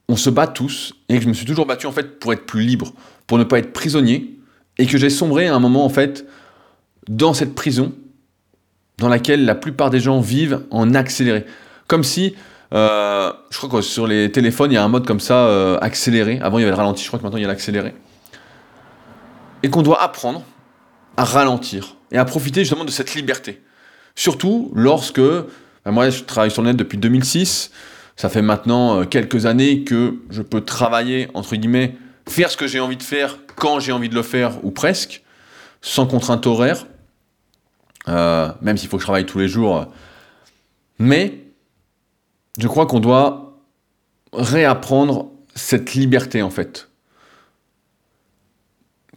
[0.08, 2.46] on se bat tous, et que je me suis toujours battu, en fait, pour être
[2.46, 2.94] plus libre,
[3.28, 4.38] pour ne pas être prisonnier,
[4.78, 6.26] et que j'ai sombré à un moment, en fait,
[7.08, 7.94] dans cette prison
[8.98, 11.46] dans laquelle la plupart des gens vivent en accéléré.
[11.88, 12.36] Comme si,
[12.74, 15.78] euh, je crois que sur les téléphones, il y a un mode comme ça, euh,
[15.82, 16.40] accéléré.
[16.42, 17.94] Avant, il y avait le ralenti, je crois que maintenant, il y a l'accéléré.
[19.64, 20.44] Et qu'on doit apprendre
[21.18, 23.62] à ralentir et à profiter justement de cette liberté.
[24.16, 27.72] Surtout lorsque, ben moi je travaille sur le net depuis 2006,
[28.16, 31.96] ça fait maintenant euh, quelques années que je peux travailler, entre guillemets,
[32.28, 35.24] faire ce que j'ai envie de faire quand j'ai envie de le faire, ou presque,
[35.82, 36.88] sans contrainte horaire,
[38.08, 39.88] euh, même s'il faut que je travaille tous les jours.
[41.00, 41.46] Mais
[42.58, 43.60] je crois qu'on doit
[44.34, 46.90] réapprendre cette liberté en fait.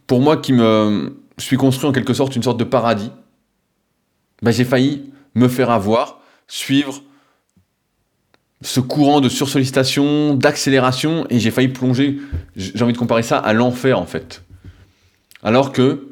[0.07, 3.11] Pour moi qui me suis construit en quelque sorte une sorte de paradis,
[4.41, 7.01] bah, j'ai failli me faire avoir, suivre
[8.61, 12.17] ce courant de sursollicitation, d'accélération, et j'ai failli plonger,
[12.55, 14.43] j'ai envie de comparer ça à l'enfer en fait.
[15.43, 16.07] Alors que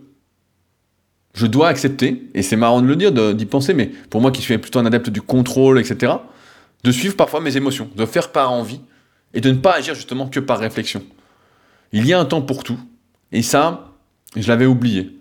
[1.33, 4.41] je dois accepter, et c'est marrant de le dire, d'y penser, mais pour moi qui
[4.41, 6.13] suis plutôt un adepte du contrôle, etc.,
[6.83, 8.79] de suivre parfois mes émotions, de faire par envie,
[9.33, 11.03] et de ne pas agir justement que par réflexion.
[11.91, 12.79] Il y a un temps pour tout,
[13.31, 13.93] et ça,
[14.35, 15.11] je l'avais oublié.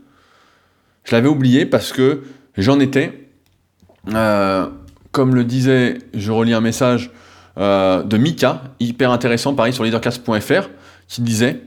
[1.04, 2.22] Je l'avais oublié parce que
[2.56, 3.28] J'en étais.
[4.14, 4.68] Euh,
[5.16, 7.10] comme le disait, je relis un message
[7.56, 10.68] euh, de Mika, hyper intéressant, pareil sur leadercast.fr,
[11.08, 11.62] qui disait,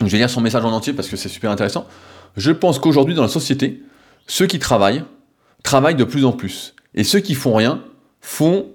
[0.00, 1.84] je vais lire son message en entier parce que c'est super intéressant,
[2.36, 3.82] je pense qu'aujourd'hui dans la société,
[4.28, 5.02] ceux qui travaillent,
[5.64, 6.76] travaillent de plus en plus.
[6.94, 7.82] Et ceux qui font rien,
[8.20, 8.66] font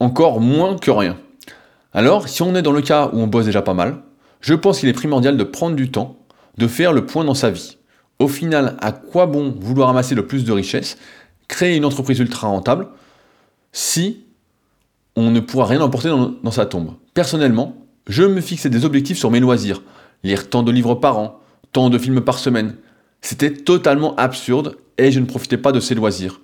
[0.00, 1.18] encore moins que rien.
[1.92, 3.98] Alors, si on est dans le cas où on bosse déjà pas mal,
[4.40, 6.16] je pense qu'il est primordial de prendre du temps,
[6.56, 7.76] de faire le point dans sa vie.
[8.18, 10.96] Au final, à quoi bon vouloir amasser le plus de richesses,
[11.48, 12.88] créer une entreprise ultra rentable,
[13.72, 14.24] si
[15.16, 17.76] on ne pourra rien emporter dans, sa tombe Personnellement,
[18.06, 19.82] je me fixais des objectifs sur mes loisirs.
[20.22, 21.40] Lire tant de livres par an,
[21.72, 22.76] tant de films par semaine.
[23.20, 26.40] C'était totalement absurde et je ne profitais pas de ces loisirs.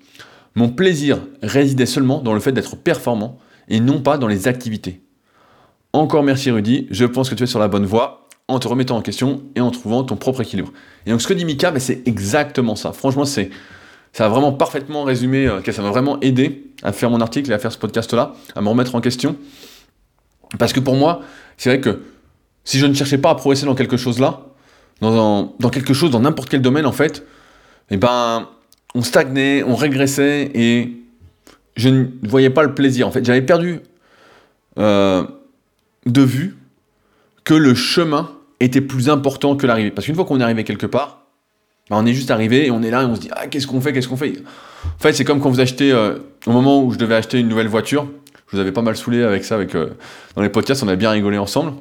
[0.54, 3.38] Mon plaisir résidait seulement dans le fait d'être performant
[3.68, 5.02] et non pas dans les activités.
[5.92, 8.96] Encore merci Rudy, je pense que tu es sur la bonne voie en te remettant
[8.96, 10.72] en question et en trouvant ton propre équilibre.
[11.06, 12.92] Et donc ce que dit Mika, ben, c'est exactement ça.
[12.92, 13.50] Franchement, c'est
[14.12, 17.54] ça a vraiment parfaitement résumé, euh, ça m'a vraiment aidé à faire mon article et
[17.54, 19.36] à faire ce podcast-là, à me remettre en question.
[20.58, 21.22] Parce que pour moi,
[21.56, 22.02] c'est vrai que
[22.64, 24.42] si je ne cherchais pas à progresser dans quelque chose là,
[25.00, 27.26] dans, quelque chose, dans n'importe quel domaine en fait,
[27.90, 28.48] eh ben,
[28.94, 30.96] on stagnait, on régressait et
[31.76, 33.08] je ne voyais pas le plaisir.
[33.08, 33.80] En fait, j'avais perdu
[34.78, 35.24] euh,
[36.06, 36.56] de vue
[37.44, 39.90] que le chemin était plus important que l'arrivée.
[39.90, 41.21] Parce qu'une fois qu'on est arrivé quelque part,
[41.92, 43.66] bah, on est juste arrivé et on est là et on se dit ah qu'est-ce
[43.66, 44.32] qu'on fait, qu'est-ce qu'on fait?
[44.86, 47.48] En fait, c'est comme quand vous achetez euh, au moment où je devais acheter une
[47.48, 48.06] nouvelle voiture.
[48.48, 49.90] Je vous avais pas mal saoulé avec ça, avec euh,
[50.34, 51.74] dans les podcasts, on a bien rigolé ensemble.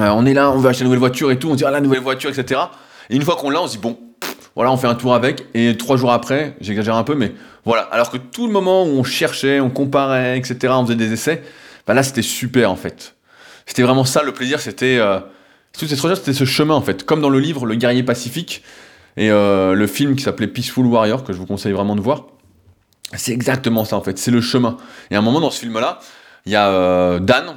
[0.00, 1.70] Euh, on est là, on veut acheter une nouvelle voiture et tout, on dit ah
[1.70, 2.58] la nouvelle voiture, etc.
[3.10, 3.98] Et une fois qu'on l'a, on se dit bon,
[4.54, 5.44] voilà, on fait un tour avec.
[5.52, 7.34] Et trois jours après, j'exagère un peu, mais
[7.66, 7.82] voilà.
[7.82, 11.42] Alors que tout le moment où on cherchait, on comparait, etc., on faisait des essais,
[11.86, 13.14] bah là c'était super en fait.
[13.66, 15.18] C'était vraiment ça le plaisir, c'était euh,
[15.78, 18.62] toutes ces c'était ce chemin en fait, comme dans le livre Le guerrier pacifique
[19.18, 22.24] et euh, le film qui s'appelait Peaceful Warrior que je vous conseille vraiment de voir.
[23.14, 24.78] C'est exactement ça en fait, c'est le chemin.
[25.10, 25.98] Et à un moment dans ce film-là,
[26.46, 27.56] il y a euh, Dan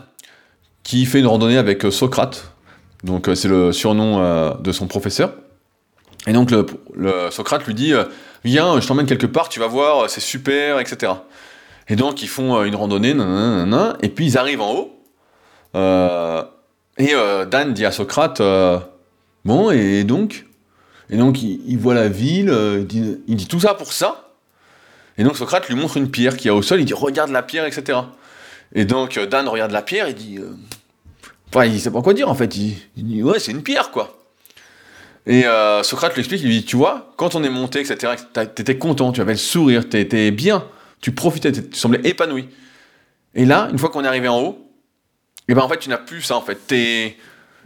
[0.83, 2.51] qui fait une randonnée avec Socrate,
[3.03, 5.33] donc c'est le surnom de son professeur.
[6.27, 6.65] Et donc le,
[7.29, 7.93] Socrate lui dit
[8.43, 11.13] Viens, je t'emmène quelque part, tu vas voir, c'est super, etc.
[11.87, 13.15] Et donc ils font une randonnée,
[14.01, 15.01] et puis ils arrivent en haut,
[15.75, 16.43] euh,
[16.97, 18.79] et euh, Dan dit à Socrate, euh,
[19.45, 20.45] Bon, et donc?
[21.11, 22.85] Et donc, il, voit la ville, euh,
[23.27, 24.31] il dit, tout ça pour ça.
[25.17, 27.43] Et donc, Socrate lui montre une pierre qui est au sol, il dit Regarde la
[27.43, 27.99] pierre, etc.
[28.73, 30.37] Et donc, euh, Dan regarde la pierre, il dit.
[30.37, 30.53] Euh,
[31.49, 32.55] enfin, il sait pas quoi dire en fait.
[32.55, 34.17] Il, dit Ouais, c'est une pierre, quoi.
[35.27, 35.43] Et
[35.83, 39.11] Socrate lui explique, il lui dit, tu vois, quand on est monté, etc., t'étais content,
[39.11, 40.65] tu avais le sourire, t'étais bien,
[40.99, 42.49] tu profitais, tu semblais épanoui.
[43.35, 44.67] Et là, une fois qu'on est arrivé en haut,
[45.47, 46.57] et eh ben en fait, tu n'as plus ça, en fait.
[46.65, 47.17] T'es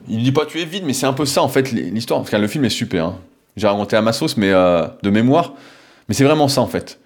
[0.08, 2.20] il dit pas tu es vide, mais c'est un peu ça en fait l'histoire.
[2.20, 3.06] Parce que le film est super.
[3.06, 3.20] Hein.
[3.58, 5.54] J'ai raconté à ma sauce, mais euh, de mémoire.
[6.08, 7.00] Mais c'est vraiment ça en fait.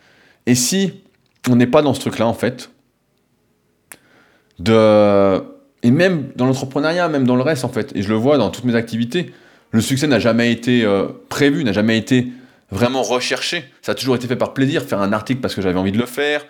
[0.45, 1.03] Et si
[1.49, 2.69] on n'est pas dans ce truc-là en fait,
[5.81, 8.49] et même dans l'entrepreneuriat, même dans le reste en fait, et je le vois dans
[8.49, 9.33] toutes mes activités,
[9.71, 12.27] le succès n'a jamais été euh, prévu, n'a jamais été
[12.71, 13.65] vraiment recherché.
[13.81, 15.97] Ça a toujours été fait par plaisir, faire un article parce que j'avais envie de
[15.97, 16.45] le faire,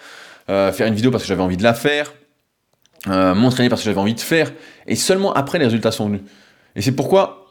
[0.49, 2.13] euh, faire une vidéo parce que j'avais envie de la faire,
[3.07, 4.51] euh, m'entraîner parce que j'avais envie de faire,
[4.87, 6.21] et seulement après les résultats sont venus.
[6.75, 7.48] Et c'est pourquoi,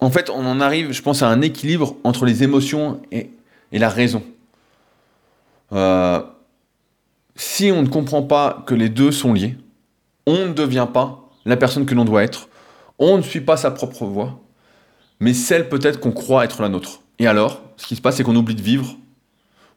[0.00, 3.30] en fait, on en arrive, je pense, à un équilibre entre les émotions et,
[3.72, 4.22] la raison.
[5.72, 6.22] Euh,
[7.36, 9.56] si on ne comprend pas que les deux sont liés,
[10.26, 12.48] on ne devient pas la personne que l'on doit être,
[12.98, 14.40] on ne suit pas sa propre voie,
[15.20, 17.00] mais celle peut-être qu'on croit être la nôtre.
[17.18, 18.96] Et alors, ce qui se passe, c'est qu'on oublie de vivre,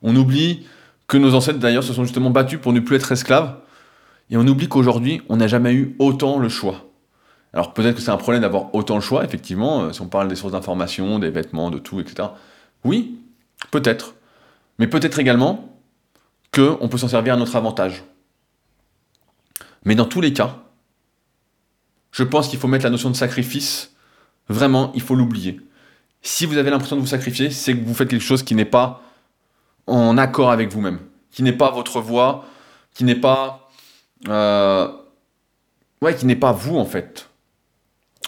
[0.01, 0.65] on oublie
[1.07, 3.55] que nos ancêtres d'ailleurs se sont justement battus pour ne plus être esclaves,
[4.29, 6.90] et on oublie qu'aujourd'hui, on n'a jamais eu autant le choix.
[7.53, 10.27] Alors peut-être que c'est un problème d'avoir autant le choix, effectivement, euh, si on parle
[10.27, 12.29] des sources d'information, des vêtements, de tout, etc.
[12.83, 13.19] Oui,
[13.71, 14.15] peut-être.
[14.79, 15.77] Mais peut-être également
[16.53, 18.03] qu'on peut s'en servir à notre avantage.
[19.83, 20.57] Mais dans tous les cas,
[22.11, 23.93] je pense qu'il faut mettre la notion de sacrifice,
[24.47, 25.59] vraiment, il faut l'oublier.
[26.21, 28.65] Si vous avez l'impression de vous sacrifier, c'est que vous faites quelque chose qui n'est
[28.65, 29.01] pas
[29.87, 30.99] en accord avec vous-même,
[31.31, 32.45] qui n'est pas votre voix,
[32.93, 33.69] qui n'est pas
[34.27, 34.91] euh,
[36.01, 37.29] ouais, qui n'est pas vous en fait.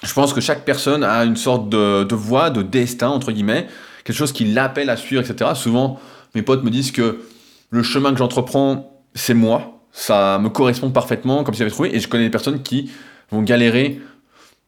[0.03, 3.67] Je pense que chaque personne a une sorte de, de voie, de destin, entre guillemets,
[4.03, 5.51] quelque chose qui l'appelle à suivre, etc.
[5.55, 5.99] Souvent,
[6.35, 7.21] mes potes me disent que
[7.69, 11.99] le chemin que j'entreprends, c'est moi, ça me correspond parfaitement, comme si j'avais trouvé, et
[11.99, 12.91] je connais des personnes qui
[13.31, 14.01] vont galérer,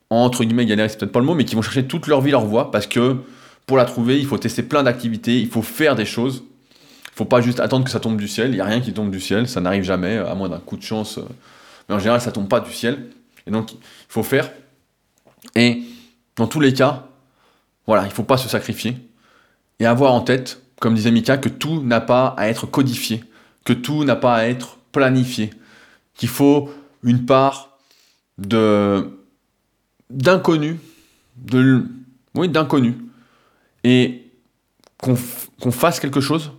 [0.10, 2.32] entre guillemets, galérer, c'est peut-être pas le mot, mais qui vont chercher toute leur vie
[2.32, 3.18] leur voie, parce que
[3.66, 6.44] pour la trouver, il faut tester plein d'activités, il faut faire des choses,
[7.16, 8.50] faut pas juste attendre que ça tombe du ciel.
[8.50, 10.76] Il n'y a rien qui tombe du ciel, ça n'arrive jamais, à moins d'un coup
[10.76, 11.18] de chance.
[11.88, 13.08] Mais en général, ça tombe pas du ciel.
[13.48, 13.78] Et donc, il
[14.10, 14.52] faut faire.
[15.56, 15.84] Et
[16.36, 17.08] dans tous les cas,
[17.88, 18.98] voilà, il faut pas se sacrifier.
[19.80, 23.24] Et avoir en tête, comme disait Mika, que tout n'a pas à être codifié,
[23.64, 25.52] que tout n'a pas à être planifié,
[26.14, 26.70] qu'il faut
[27.04, 27.78] une part
[28.38, 29.20] de
[30.10, 30.80] d'inconnu,
[31.36, 31.84] de
[32.36, 32.96] oui d'inconnu,
[33.84, 34.32] et
[34.98, 36.52] qu'on fasse quelque chose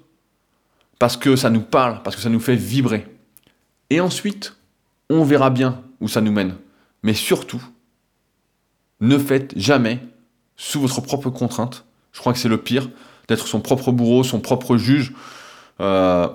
[0.98, 3.06] parce que ça nous parle, parce que ça nous fait vibrer.
[3.90, 4.56] Et ensuite,
[5.10, 6.56] on verra bien où ça nous mène.
[7.02, 7.62] Mais surtout,
[9.00, 10.00] ne faites jamais
[10.56, 11.84] sous votre propre contrainte.
[12.12, 12.88] Je crois que c'est le pire,
[13.28, 15.12] d'être son propre bourreau, son propre juge.
[15.80, 16.28] Euh,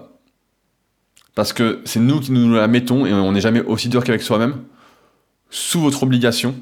[1.34, 4.22] parce que c'est nous qui nous la mettons et on n'est jamais aussi dur qu'avec
[4.22, 4.64] soi-même.
[5.50, 6.56] Sous votre obligation,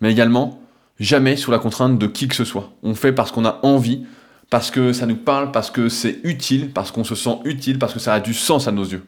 [0.00, 0.60] mais également
[1.00, 2.72] jamais sous la contrainte de qui que ce soit.
[2.82, 4.06] On fait parce qu'on a envie,
[4.50, 7.94] parce que ça nous parle, parce que c'est utile, parce qu'on se sent utile, parce
[7.94, 9.04] que ça a du sens à nos yeux.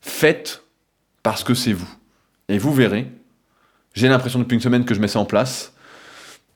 [0.00, 0.64] Faites
[1.22, 1.88] parce que c'est vous.
[2.48, 3.10] Et vous verrez,
[3.94, 5.72] j'ai l'impression depuis une semaine que je mets ça en place.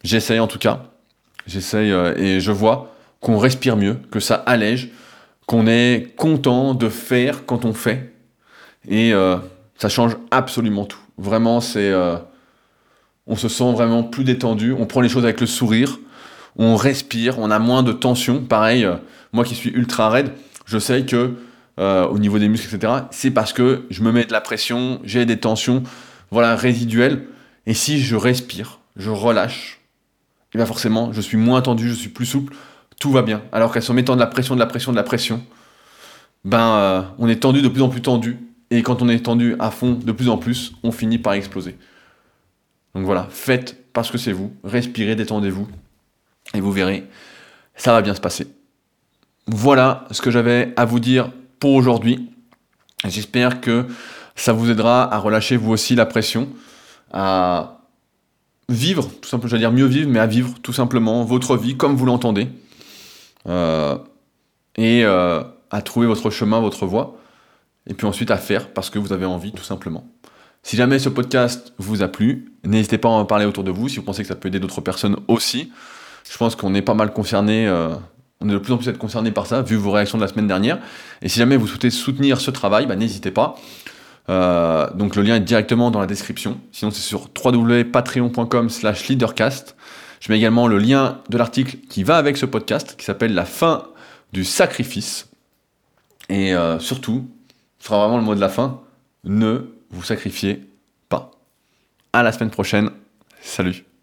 [0.02, 0.84] J'essaye en tout cas.
[1.46, 4.90] J'essaye euh, et je vois qu'on respire mieux, que ça allège,
[5.46, 8.12] qu'on est content de faire quand on fait.
[8.88, 9.36] Et euh,
[9.76, 10.98] ça change absolument tout.
[11.18, 11.90] Vraiment, c'est.
[11.90, 12.16] Euh,
[13.26, 15.98] on se sent vraiment plus détendu, on prend les choses avec le sourire,
[16.56, 18.40] on respire, on a moins de tension.
[18.44, 18.88] Pareil,
[19.32, 20.30] moi qui suis ultra raide,
[20.64, 21.34] je sais que
[21.76, 25.26] au niveau des muscles, etc., c'est parce que je me mets de la pression, j'ai
[25.26, 25.82] des tensions,
[26.30, 27.26] voilà, résiduelles.
[27.66, 29.80] Et si je respire, je relâche,
[30.54, 32.54] et bien forcément, je suis moins tendu, je suis plus souple,
[33.00, 33.42] tout va bien.
[33.52, 35.44] Alors qu'à se mettant de la pression, de la pression, de la pression,
[36.44, 38.38] ben, euh, on est tendu de plus en plus tendu.
[38.70, 41.76] Et quand on est tendu à fond de plus en plus, on finit par exploser.
[42.94, 45.68] Donc voilà, faites parce que c'est vous, respirez, détendez-vous,
[46.54, 47.06] et vous verrez,
[47.74, 48.46] ça va bien se passer.
[49.46, 52.30] Voilà ce que j'avais à vous dire pour aujourd'hui.
[53.06, 53.86] J'espère que
[54.36, 56.48] ça vous aidera à relâcher vous aussi la pression,
[57.12, 57.80] à
[58.68, 61.96] vivre, tout simplement, j'allais dire mieux vivre, mais à vivre tout simplement votre vie comme
[61.96, 62.48] vous l'entendez.
[63.48, 63.96] Euh,
[64.76, 67.18] et euh, à trouver votre chemin, votre voie.
[67.88, 70.06] Et puis ensuite à faire parce que vous avez envie, tout simplement.
[70.62, 73.88] Si jamais ce podcast vous a plu, n'hésitez pas à en parler autour de vous
[73.88, 75.70] si vous pensez que ça peut aider d'autres personnes aussi.
[76.28, 77.94] Je pense qu'on est pas mal concerné, euh,
[78.40, 80.28] on est de plus en plus être concerné par ça, vu vos réactions de la
[80.28, 80.80] semaine dernière.
[81.22, 83.56] Et si jamais vous souhaitez soutenir ce travail, bah, n'hésitez pas.
[84.28, 86.60] Euh, donc le lien est directement dans la description.
[86.72, 89.76] Sinon c'est sur www.patreon.com slash leadercast.
[90.20, 93.44] Je mets également le lien de l'article qui va avec ce podcast, qui s'appelle La
[93.44, 93.84] fin
[94.32, 95.28] du sacrifice.
[96.28, 97.28] Et euh, surtout,
[97.78, 98.80] ce sera vraiment le mot de la fin,
[99.24, 100.68] ne vous sacrifiez
[101.08, 101.30] pas.
[102.12, 102.90] À la semaine prochaine.
[103.40, 103.95] Salut